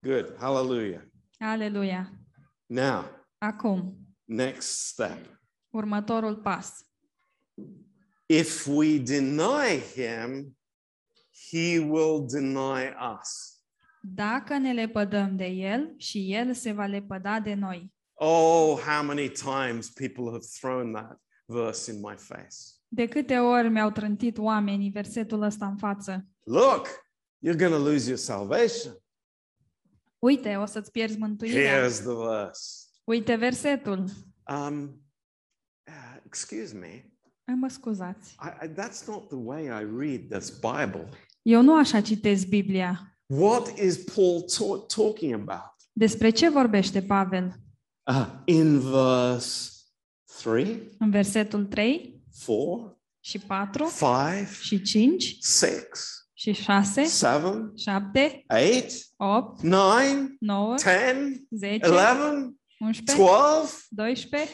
[0.01, 0.35] Good.
[0.39, 1.01] Hallelujah.
[1.39, 2.11] Aleluia!
[2.69, 3.05] Now,
[3.37, 5.39] Acum, next step.
[5.69, 6.73] următorul pas.
[8.25, 10.57] If we deny him,
[11.51, 13.55] he will deny us.
[14.01, 17.93] Dacă ne lepădăm de El și El se va lepăda de noi.
[18.13, 22.55] Oh, how many times people have thrown that verse in my face.
[22.87, 26.25] De câte ori mi-au trântit oamenii versetul ăsta în față?
[26.43, 26.87] Look,
[27.47, 28.93] you're going to lose your salvation.
[30.19, 31.87] Uite, o să-ți pierzi mântuirea.
[31.87, 32.85] Here's the verse.
[33.03, 34.03] Uite versetul.
[34.49, 35.01] Um,
[35.87, 37.11] uh, excuse me.
[37.45, 38.35] Ai, Mă scuzați.
[38.43, 41.09] I, I, that's not the way I read this Bible.
[41.41, 43.17] Eu nu așa citesc Biblia.
[43.25, 45.73] What is Paul ta- talking about?
[45.91, 47.53] Despre ce vorbește Pavel?
[48.11, 49.71] Uh, in verse
[50.43, 55.87] 3, În versetul 3 4, și 4 5, și 5 6,
[56.53, 58.45] și 6, 7, 7,
[59.17, 59.99] 8, 8, 9,
[60.39, 63.87] 9, 10, 10, 11, 11, 12.
[63.95, 64.49] 12.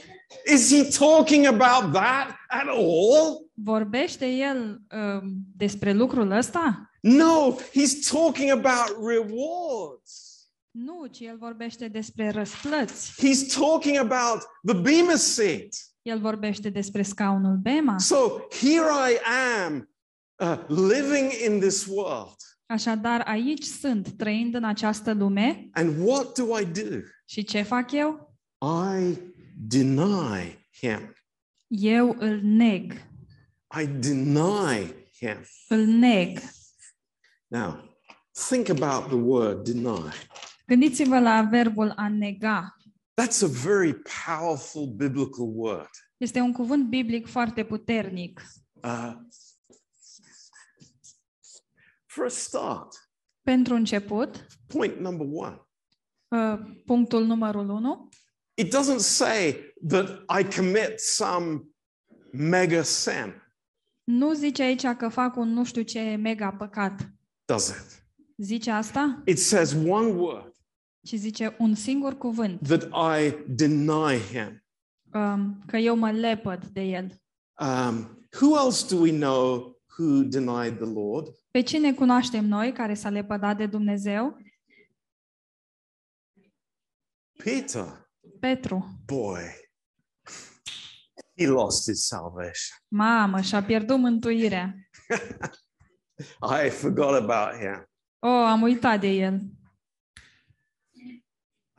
[0.53, 3.49] Is he talking about that at all?
[3.53, 6.91] Vorbește el um, despre lucrul ăsta?
[7.01, 10.31] No, he's talking about rewards.
[10.71, 13.11] Nu, ci el vorbește despre răsplăți.
[13.11, 15.67] He's talking about the Bema seat.
[16.01, 17.97] El vorbește despre scaunul Bema.
[17.97, 18.17] So
[18.61, 19.17] here I
[19.65, 19.92] am
[20.43, 22.35] uh, living in this world.
[22.65, 25.69] Așadar, aici sunt, trăind în această lume.
[25.71, 26.97] And what do I do?
[27.25, 28.37] Și ce fac eu?
[28.61, 29.17] I
[29.67, 31.13] deny him.
[31.67, 32.93] Eu îl neg.
[33.81, 35.45] I deny him.
[35.67, 36.39] Îl neg.
[37.47, 37.97] Now,
[38.49, 40.13] think about the word deny.
[40.65, 42.77] Gândiți-vă la verbul a nega.
[43.21, 45.89] That's a very powerful biblical word.
[46.17, 48.41] Este un cuvânt biblic foarte puternic.
[48.73, 49.13] Uh,
[52.13, 53.09] for a start,
[53.41, 55.61] Pentru început, point number one,
[56.27, 58.09] uh, punctul numărul 1,
[58.53, 60.07] it doesn't say that
[60.39, 61.61] I commit some
[62.31, 63.41] mega sin,
[64.03, 67.09] nu zice aici că fac un nu știu ce mega păcat.
[67.45, 68.05] does it?
[68.37, 69.21] Zice asta?
[69.25, 70.51] It says one word
[71.05, 72.83] Ci zice un singur cuvânt, that
[73.21, 74.63] I deny him.
[75.13, 77.21] um, că eu mă lepăd de el.
[77.59, 81.27] Um, who else do we know who denied the Lord?
[81.51, 84.37] Pe cine cunoaștem noi care s-a lepădat de Dumnezeu?
[87.43, 88.09] Peter.
[88.39, 89.01] Petru.
[89.05, 89.41] Boy,
[91.37, 92.77] he lost his salvation.
[92.87, 94.75] Mamă, și-a pierdut mântuirea.
[96.65, 97.89] I forgot about him.
[98.19, 99.41] Oh, am uitat de el.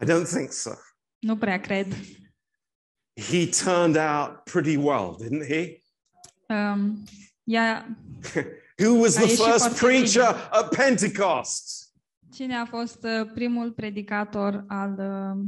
[0.02, 0.70] I don't think so.
[1.18, 1.92] Nu prea cred.
[3.14, 5.82] He turned out pretty well, didn't he?
[6.48, 7.04] Um,
[7.44, 7.98] ea,
[8.82, 11.82] Who was A the ieșit first foarte preacher at Pentecost?
[12.32, 15.44] cine a fost uh, primul predicator al uh,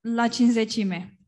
[0.00, 1.18] la cinzecime?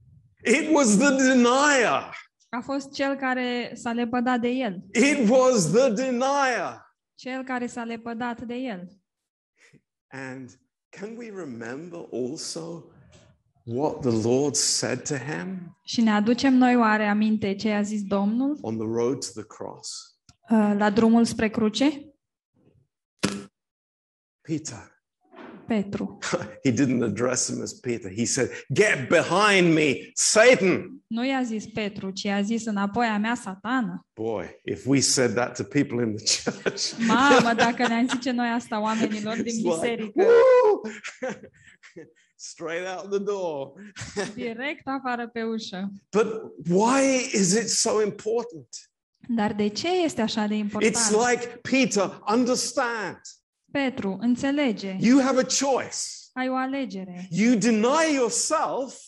[0.44, 2.16] It was the denier.
[2.48, 4.82] A fost cel care s-a lepădat de el.
[4.92, 6.86] It was the denier.
[7.14, 8.88] Cel care s-a lepădat de el.
[10.08, 10.50] And
[10.88, 12.84] can we remember also
[13.64, 18.02] what the Lord said to him Și ne aducem noi oare aminte ce a zis
[18.02, 20.16] Domnul on the road to the cross?
[20.50, 22.06] uh, la drumul spre cruce?
[24.40, 24.90] Peter.
[25.66, 26.18] Petru.
[26.64, 28.10] he didn't address him as Peter.
[28.10, 31.02] He said, Get behind me, Satan.
[31.06, 34.06] Nu i-a zis Petru, ci i-a zis înapoi a mea satană.
[34.14, 38.48] Boy, if we said that to people in the church, Mamă, dacă ne-am zice noi
[38.48, 40.80] asta oamenilor din it's like, biserică, woo!
[42.42, 43.72] straight out the door.
[44.34, 45.92] direct afară pe ușă.
[46.10, 46.26] But
[46.70, 48.68] why is it so important?
[49.28, 50.96] Dar de ce este așa de important?
[50.96, 53.20] It's like Peter, understand.
[53.72, 54.96] Petru, înțelege.
[55.00, 55.96] You have a choice.
[56.32, 57.26] Ai o alegere.
[57.30, 59.00] You deny yourself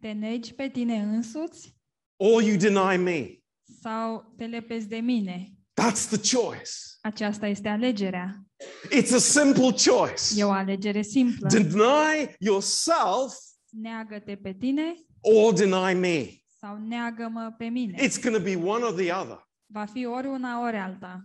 [0.00, 1.76] Te negi pe tine însuți
[2.16, 3.38] or you deny me.
[3.82, 5.50] sau te lepezi de mine?
[5.80, 6.72] That's the choice.
[7.02, 8.44] Aceasta este alegerea.
[8.92, 10.40] It's a simple choice.
[10.40, 11.48] E o alegere simplă.
[11.48, 13.34] Deny yourself
[13.70, 16.26] Neagă-te pe tine or deny me.
[16.60, 17.98] sau neagă-mă pe mine.
[18.02, 19.48] It's going to be one or the other.
[19.66, 21.24] Va fi ori una, ori alta.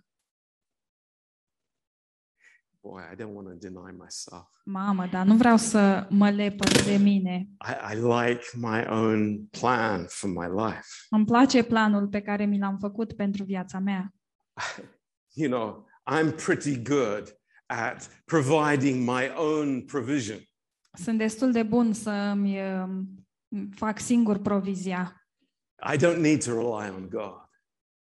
[2.81, 4.45] Boy, I don't want to deny myself.
[4.65, 7.49] Mamă, dar nu vreau să mă lepăd de mine.
[7.67, 10.87] I, I like my own plan for my life.
[11.09, 14.14] Îmi place planul pe care mi l-am făcut pentru viața mea.
[15.37, 17.35] You know, I'm pretty good
[17.65, 20.39] at providing my own provision.
[20.93, 23.27] Sunt destul de bun să îmi um,
[23.75, 25.27] fac singur provizia.
[25.93, 27.49] I don't need to rely on God.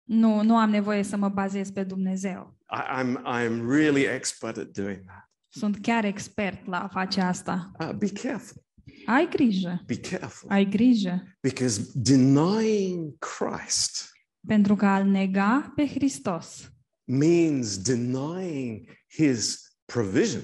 [0.02, 2.56] Nu, nu am nevoie să mă bazez pe Dumnezeu.
[2.70, 5.30] I, I'm, I'm really expert at doing that.
[5.48, 7.70] Sunt chiar expert la a face asta.
[7.80, 8.62] Uh, be careful.
[9.06, 10.50] Ai grijă, Be careful.
[10.50, 14.12] ai grijă, Because denying Christ
[14.48, 16.70] pentru că al nega pe Hristos
[17.04, 20.42] means denying his provision.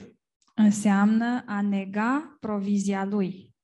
[0.54, 3.54] înseamnă a nega provizia lui.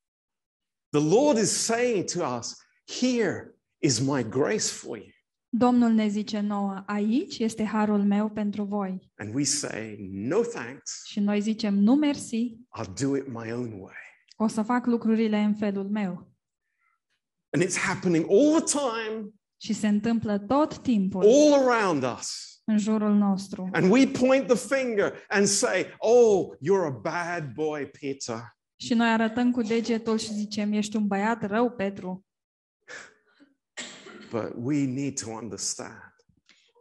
[0.90, 2.56] The Lord is saying to us,
[3.00, 5.06] Here is my grace for you.
[5.48, 9.12] Domnul ne zice nouă, aici este harul meu pentru voi.
[9.16, 11.02] And we say, No thanks.
[11.06, 13.94] Și noi zicem, nu mersi, I'll do it my own way.
[14.36, 16.32] o să fac lucrurile în felul meu.
[17.52, 22.60] And it's happening all the time, Și se întâmplă tot timpul all around us.
[22.64, 23.68] în jurul nostru.
[23.72, 28.58] And we point the finger and say, Oh, you're a bad boy, Peter.
[28.76, 32.24] Și noi arătăm cu degetul și zicem, ești un băiat rău, Petru.
[34.30, 36.14] But we need to understand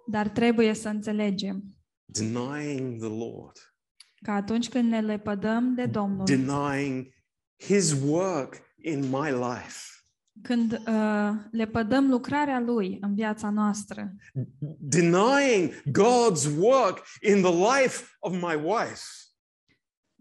[0.07, 1.63] Dar trebuie să înțelegem
[2.05, 3.73] denying the Lord,
[4.21, 7.07] că atunci când ne lepădăm de Domnul, denying
[7.57, 9.98] his work in my life,
[10.41, 14.15] când uh, lepădăm lucrarea Lui în viața noastră,
[14.79, 19.01] denying God's work in the life of my wife,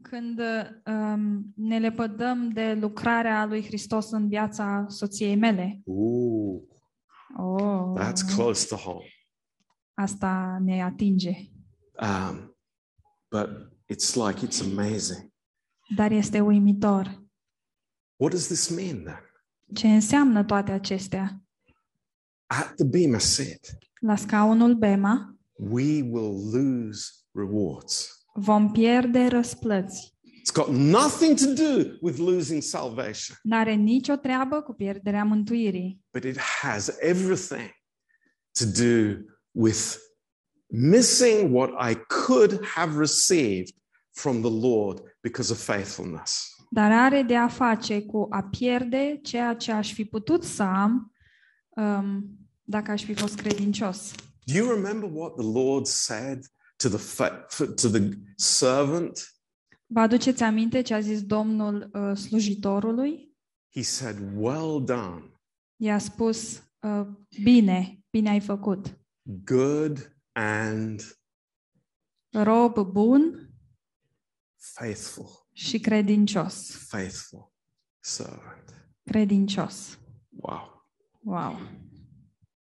[0.02, 6.62] când uh, um, ne lepădăm de lucrarea Lui Hristos în viața soției mele, ooh,
[7.36, 9.04] oh, that's close to home.
[9.94, 11.32] asta ne atinge.
[12.00, 12.56] Um,
[13.30, 13.48] but
[13.92, 15.32] it's like it's amazing.
[15.96, 17.26] Dar este uimitor.
[18.16, 19.27] What does this mean then?
[19.74, 21.42] Ce înseamnă toate acestea?
[22.46, 28.22] At the Bema seat, La scaunul Bema we will lose rewards.
[28.34, 30.16] vom pierde răsplăți.
[30.22, 36.24] It's got nothing to do with losing salvation, N-are nicio treabă cu pierderea mântuirii, but
[36.24, 37.70] it has everything
[38.58, 39.18] to do
[39.50, 39.96] with
[40.66, 41.94] missing what I
[42.26, 43.74] could have received
[44.10, 46.46] from the Lord because of faithfulness.
[46.70, 51.12] Dar are de a face cu a pierde ceea ce aș fi putut să am
[51.68, 52.24] um,
[52.64, 54.12] dacă aș fi fost credincios.
[54.44, 56.44] Do you remember what the Lord said
[56.76, 59.32] to the fa- to the servant?
[59.86, 63.36] Vă aduceți aminte ce a zis Domnul uh, slujitorului?
[63.74, 65.22] He said, "Well done,
[65.76, 67.06] I-a spus, uh,
[67.42, 68.98] bine, bine ai făcut.
[69.44, 71.18] good and
[72.30, 73.50] Rob bun
[74.56, 76.70] faithful, și credincios.
[76.88, 77.52] faithful
[78.00, 79.98] servant." Credincios.
[80.28, 80.86] Wow.
[81.20, 81.60] Wow.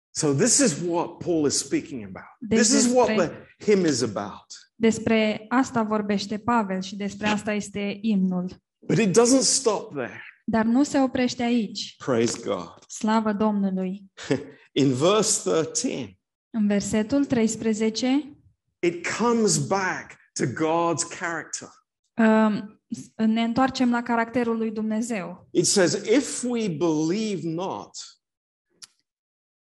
[0.10, 2.36] So this is what Paul is speaking about.
[2.40, 3.32] Deci This is what the
[3.66, 4.46] hymn is about.
[4.76, 8.62] Despre asta vorbește Pavel și despre asta este imnul.
[8.80, 10.22] But it doesn't stop there.
[10.46, 11.96] Dar nu se oprește aici.
[11.98, 12.84] Praise God.
[12.88, 14.04] Slavă Domnului!
[14.82, 16.18] In verse 13,
[16.50, 18.38] În versetul 13
[18.80, 21.70] it comes back to God's character.
[22.18, 22.77] um,
[23.16, 25.48] ne întoarcem la caracterul lui Dumnezeu.
[25.52, 27.92] It says, If we believe not,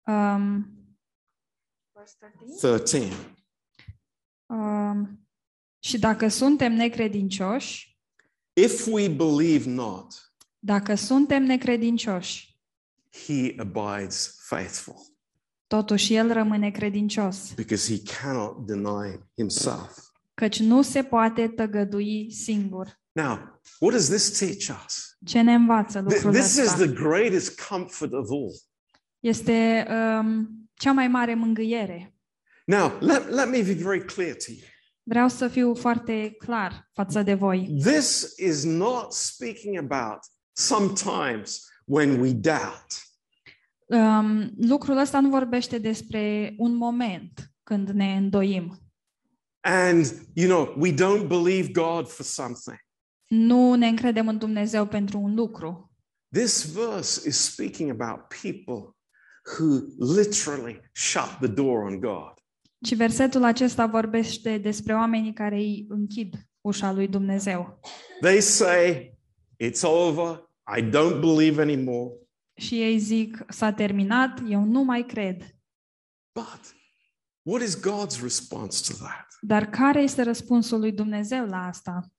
[0.05, 0.67] Um,
[2.59, 3.13] 13,
[4.45, 5.27] um,
[5.79, 7.99] și dacă suntem necredincioși,
[8.53, 12.59] if we believe not, dacă suntem necredincioși,
[13.25, 14.95] he abides faithful
[15.67, 19.97] totuși El rămâne credincios, because he cannot deny himself.
[20.33, 23.01] căci nu se poate tăgădui singur.
[23.15, 25.17] Now, what does this teach us?
[25.25, 26.77] Ce ne învață Th- lucrul This is ăsta?
[26.77, 28.51] the greatest comfort of all.
[29.19, 32.15] Este um, cea mai mare mângâiere.
[32.65, 34.61] Now, let, let me be very clear to you.
[35.03, 37.75] Vreau să fiu foarte clar față de voi.
[37.81, 40.19] This is not speaking about
[40.51, 42.85] sometimes when we doubt.
[43.85, 48.77] Um, lucrul ăsta nu vorbește despre un moment când ne îndoim.
[49.61, 52.77] And, you know, we don't believe God for something.
[53.27, 55.91] Nu ne încredem în Dumnezeu pentru un lucru.
[56.33, 58.95] This verse is speaking about people
[59.57, 59.79] who
[60.15, 62.33] literally shut the door on God.
[62.85, 67.79] Ci versetul acesta vorbește despre oamenii care îi închid ușa lui Dumnezeu.
[68.21, 69.13] They say,
[69.63, 70.49] It's over.
[70.77, 72.13] I don't believe anymore.
[72.55, 75.55] Și ei zic, s-a terminat, eu nu mai cred.
[76.33, 76.75] But
[77.41, 79.27] what is God's response to that?
[79.41, 82.12] Dar care este răspunsul lui Dumnezeu la asta?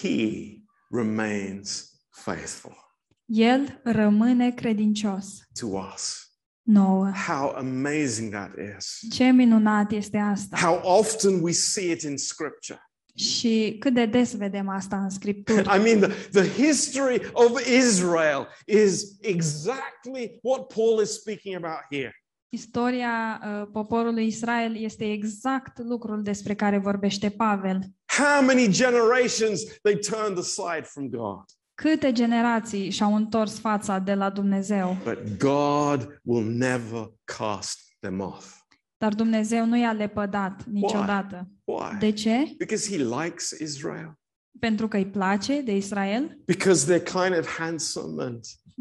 [0.00, 0.56] He
[0.90, 2.88] remains faithful
[3.24, 6.30] El rămâne credincios to us.
[6.62, 7.10] nouă.
[7.26, 9.00] How amazing that is.
[9.10, 10.56] Ce minunat este asta!
[10.56, 12.90] How often we see it in Scripture.
[13.14, 15.60] Și cât de des vedem asta în Scripturi.
[15.60, 22.14] I mean, the, the history of Israel is exactly what Paul is speaking about here.
[22.52, 27.80] Istoria uh, poporului Israel este exact lucrul despre care vorbește Pavel.
[28.18, 31.44] How many generations they turned aside from God.
[31.74, 38.54] Câte generații și-au întors fața de la Dumnezeu, But God will never cast them off.
[38.98, 41.48] dar Dumnezeu nu i-a lepădat niciodată.
[41.64, 41.96] Why?
[41.98, 42.54] De ce?
[42.58, 44.18] Because he likes Israel.
[44.58, 46.38] Pentru că îi place de Israel?
[46.46, 48.40] Because they're kind of handsome and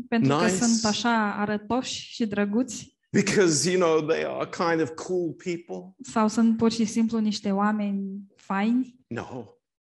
[0.09, 0.55] Pentru că Nice.
[0.55, 2.97] sunt așa arătoși și drăguți?
[3.11, 5.95] because, you know, they are kind of cool people.
[6.01, 8.03] Sau sunt pur și simplu niște oameni
[8.35, 8.98] faini?
[9.13, 9.45] No,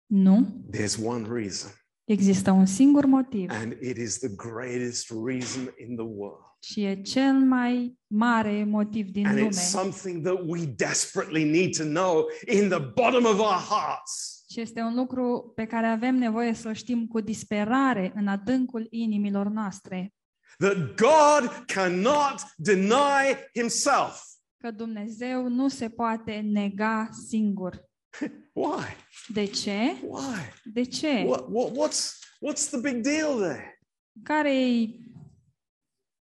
[0.06, 0.46] Nu.
[0.72, 1.72] there's one reason.
[2.04, 6.42] Există un singur motiv And it is the greatest reason in the world.
[6.60, 9.48] și e cel mai mare motiv din And lume.
[9.50, 14.44] it's something that we desperately need to know in the bottom of our hearts.
[14.50, 19.48] Și este un lucru pe care avem nevoie să știm cu disperare în adâncul inimilor
[19.48, 20.14] noastre.
[20.58, 24.22] That God cannot deny himself.
[24.58, 27.86] Că Dumnezeu nu se poate nega singur.
[28.54, 28.86] Why?
[29.28, 29.96] De ce?
[30.02, 30.40] Why?
[30.74, 31.24] De ce?
[31.26, 33.80] What, what, what's, what's the big deal there?
[34.24, 34.90] Care e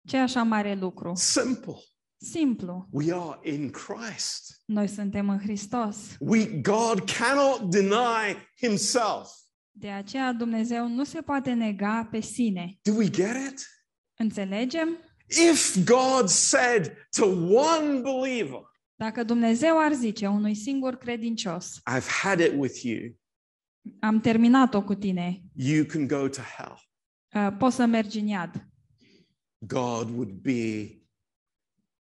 [0.07, 1.12] ce așa mare lucru?
[1.14, 1.74] Simple.
[2.16, 2.89] Simplu.
[2.91, 4.62] We are in Christ.
[4.64, 5.97] Noi suntem în Hristos.
[6.20, 9.31] We, God cannot deny himself.
[9.70, 12.79] De aceea Dumnezeu nu se poate nega pe sine.
[12.83, 13.66] Do we get it?
[14.18, 14.89] Înțelegem?
[15.51, 17.24] If God said to
[17.55, 18.61] one believer,
[18.99, 23.16] Dacă Dumnezeu ar zice unui singur credincios, I've had it with you,
[24.01, 26.78] am terminat-o cu tine, you can go to hell,
[27.34, 28.68] uh, poți să mergi în iad.
[29.59, 30.90] God would be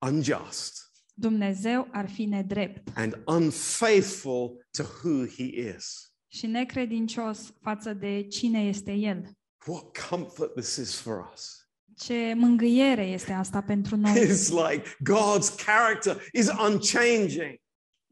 [0.05, 0.85] unjust
[1.17, 6.13] Dumnezeu ar fi nedrept and unfaithful to who he is.
[6.27, 9.31] și necredincios față de cine este El.
[9.65, 11.64] What comfort this is for us.
[11.97, 14.25] Ce mângâiere este asta pentru noi.
[14.27, 14.83] It's like
[15.13, 17.63] God's character is unchanging.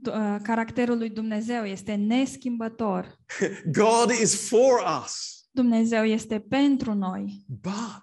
[0.07, 3.19] Uh, Caracterul lui Dumnezeu este neschimbător.
[3.81, 5.41] God is for us.
[5.51, 7.45] Dumnezeu este pentru noi.
[7.47, 8.01] But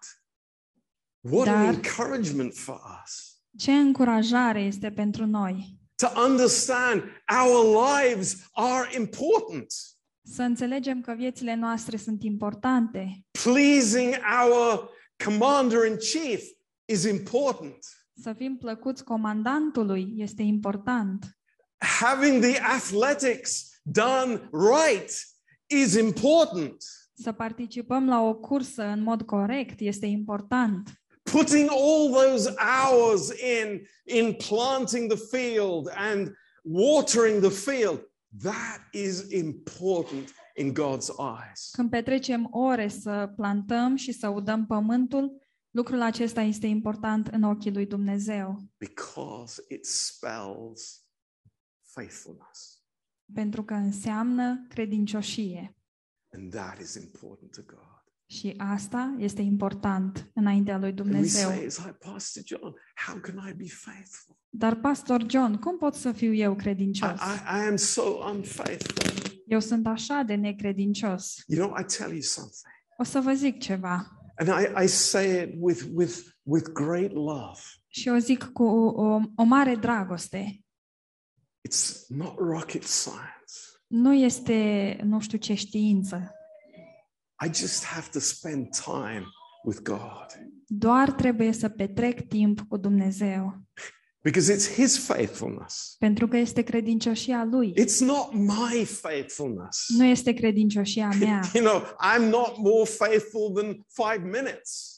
[1.21, 5.79] what an Dar- encouragement for us Ce încurajare este pentru noi.
[5.97, 7.03] to understand
[7.45, 9.67] our lives are important.
[10.23, 13.25] Să înțelegem că viețile noastre sunt importante.
[13.45, 14.15] Pleasing
[14.45, 14.91] our
[15.25, 16.43] commander in chief
[16.85, 17.87] is important.
[18.23, 21.39] Să fim plăcuți comandantului este important.
[21.79, 25.11] Having the athletics done right
[25.67, 26.85] is important.
[27.15, 31.03] Să participăm la o cursă în mod corect este important.
[31.23, 38.09] Putting all those hours in in planting the field and watering the field,
[38.43, 41.71] that is important in God's eyes.
[41.73, 47.73] Când petrecem ore să plantăm și să udăm pământul, lucrul acesta este important în ochii
[47.73, 51.05] lui Dumnezeu, Because it spells
[51.95, 52.83] faithfulness.
[53.35, 55.75] pentru că înseamnă credincioșie.
[56.33, 57.89] And that is important to God.
[58.27, 61.49] Și asta este important înaintea lui And we Dumnezeu.
[61.49, 62.75] say, it's like, Pastor John,
[63.07, 64.37] how can I be faithful?
[64.49, 67.11] Dar, Pastor John, cum pot să fiu eu I, credincios?
[67.21, 69.30] I, I am so unfaithful.
[69.51, 71.43] Eu sunt așa de necredincios.
[71.47, 72.73] You know, I tell you something.
[72.99, 74.07] O să vă zic ceva.
[74.37, 77.61] And I, I say it with, with, with great love.
[77.87, 80.65] Și o zic cu o, o mare dragoste.
[81.69, 83.55] It's not rocket science.
[83.87, 86.35] Nu este nu știu ce știință.
[87.47, 89.25] I just have to spend time
[89.65, 90.27] with God
[90.67, 93.63] Doar trebuie să petrec timp cu Dumnezeu.
[94.23, 95.97] Because it's His faithfulness.
[95.99, 97.75] Pentru că este credincioșia Lui.
[97.79, 99.85] It's not my faithfulness.
[99.89, 101.41] Nu este credincioșia mea.
[101.55, 104.95] You know, I'm not more faithful than five minutes.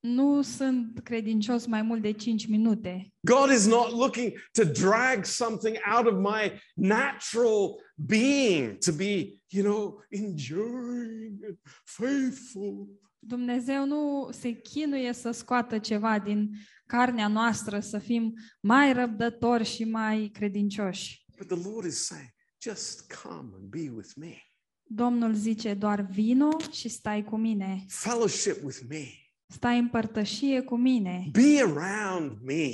[0.00, 3.12] nu sunt credincios mai mult de 5 minute.
[3.20, 9.62] God is not looking to drag something out of my natural being to be, you
[9.62, 12.88] know, enduring and faithful.
[13.22, 16.50] Dumnezeu nu se chinuie să scoată ceva din
[16.86, 21.24] carnea noastră, să fim mai răbdători și mai credincioși.
[21.38, 22.30] But the Lord is saying,
[22.62, 24.36] just come and be with me.
[24.82, 27.84] Domnul zice doar vino și stai cu mine.
[27.88, 29.04] Fellowship with me.
[29.46, 31.28] Stai în părtășie cu mine.
[31.32, 32.70] Be around me.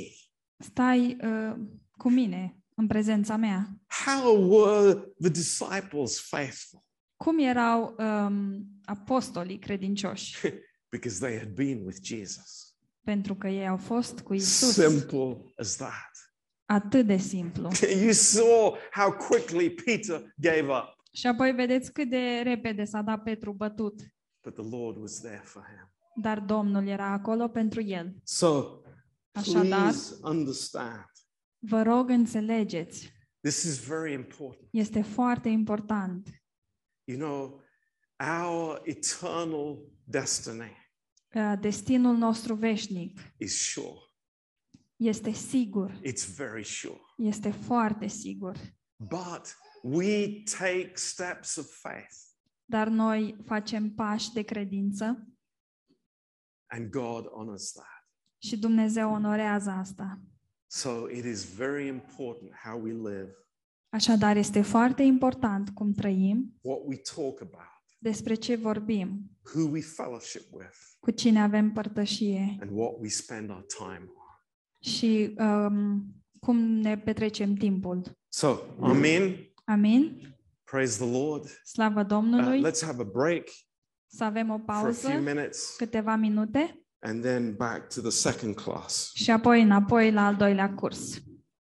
[0.59, 1.57] Stai uh,
[1.91, 3.69] cu mine în prezența mea.
[4.05, 6.85] How were the disciples faithful?
[7.17, 10.37] Cum erau um, apostolii credincioși?
[10.91, 12.75] Because they had been with Jesus.
[13.05, 14.73] Pentru că ei au fost cu Isus.
[14.73, 16.11] Simple as that.
[16.65, 17.71] Atât de simplu.
[18.03, 23.23] You saw how quickly Peter gave up, Și apoi vedeți cât de repede s-a dat
[23.23, 24.01] Petru bătut.
[24.43, 25.91] but the Lord was there for him.
[26.23, 28.15] Dar Domnul era acolo pentru el.
[28.25, 28.81] So
[29.33, 31.11] Așadar, please understand
[31.59, 33.13] vă rog înțelegeți.
[33.41, 34.69] this is very important.
[34.71, 36.29] Este foarte important.
[37.05, 37.63] You know,
[38.21, 40.85] our eternal destiny
[41.35, 43.99] Uh, Destinul nostru veșnic is sure.
[44.97, 46.01] este sigur.
[46.05, 47.01] It's very sure.
[47.17, 48.57] Este foarte sigur.
[48.97, 52.15] But we take steps of faith,
[52.65, 55.27] Dar noi facem pași de credință
[56.67, 58.09] and God honors that.
[58.39, 60.21] și Dumnezeu onorează asta.
[60.67, 63.35] So it is very important how we live,
[63.89, 69.81] Așadar, este foarte important cum trăim, what we talk about, despre ce vorbim, who we
[69.81, 74.91] fellowship with, cu cine avem părtășie and what we spend our time on.
[74.93, 76.07] și um,
[76.41, 78.03] cum ne petrecem timpul.
[78.29, 79.37] So, Amen.
[79.65, 80.21] Amin?
[80.65, 81.61] Praise the Lord.
[81.65, 82.63] Slavă Uh, Domnului!
[82.71, 83.49] let's have a break
[84.07, 88.11] Să avem o for a few pauză, minutes câteva minute and then back to the
[88.11, 89.11] second class.
[89.15, 91.19] și apoi înapoi la al doilea curs.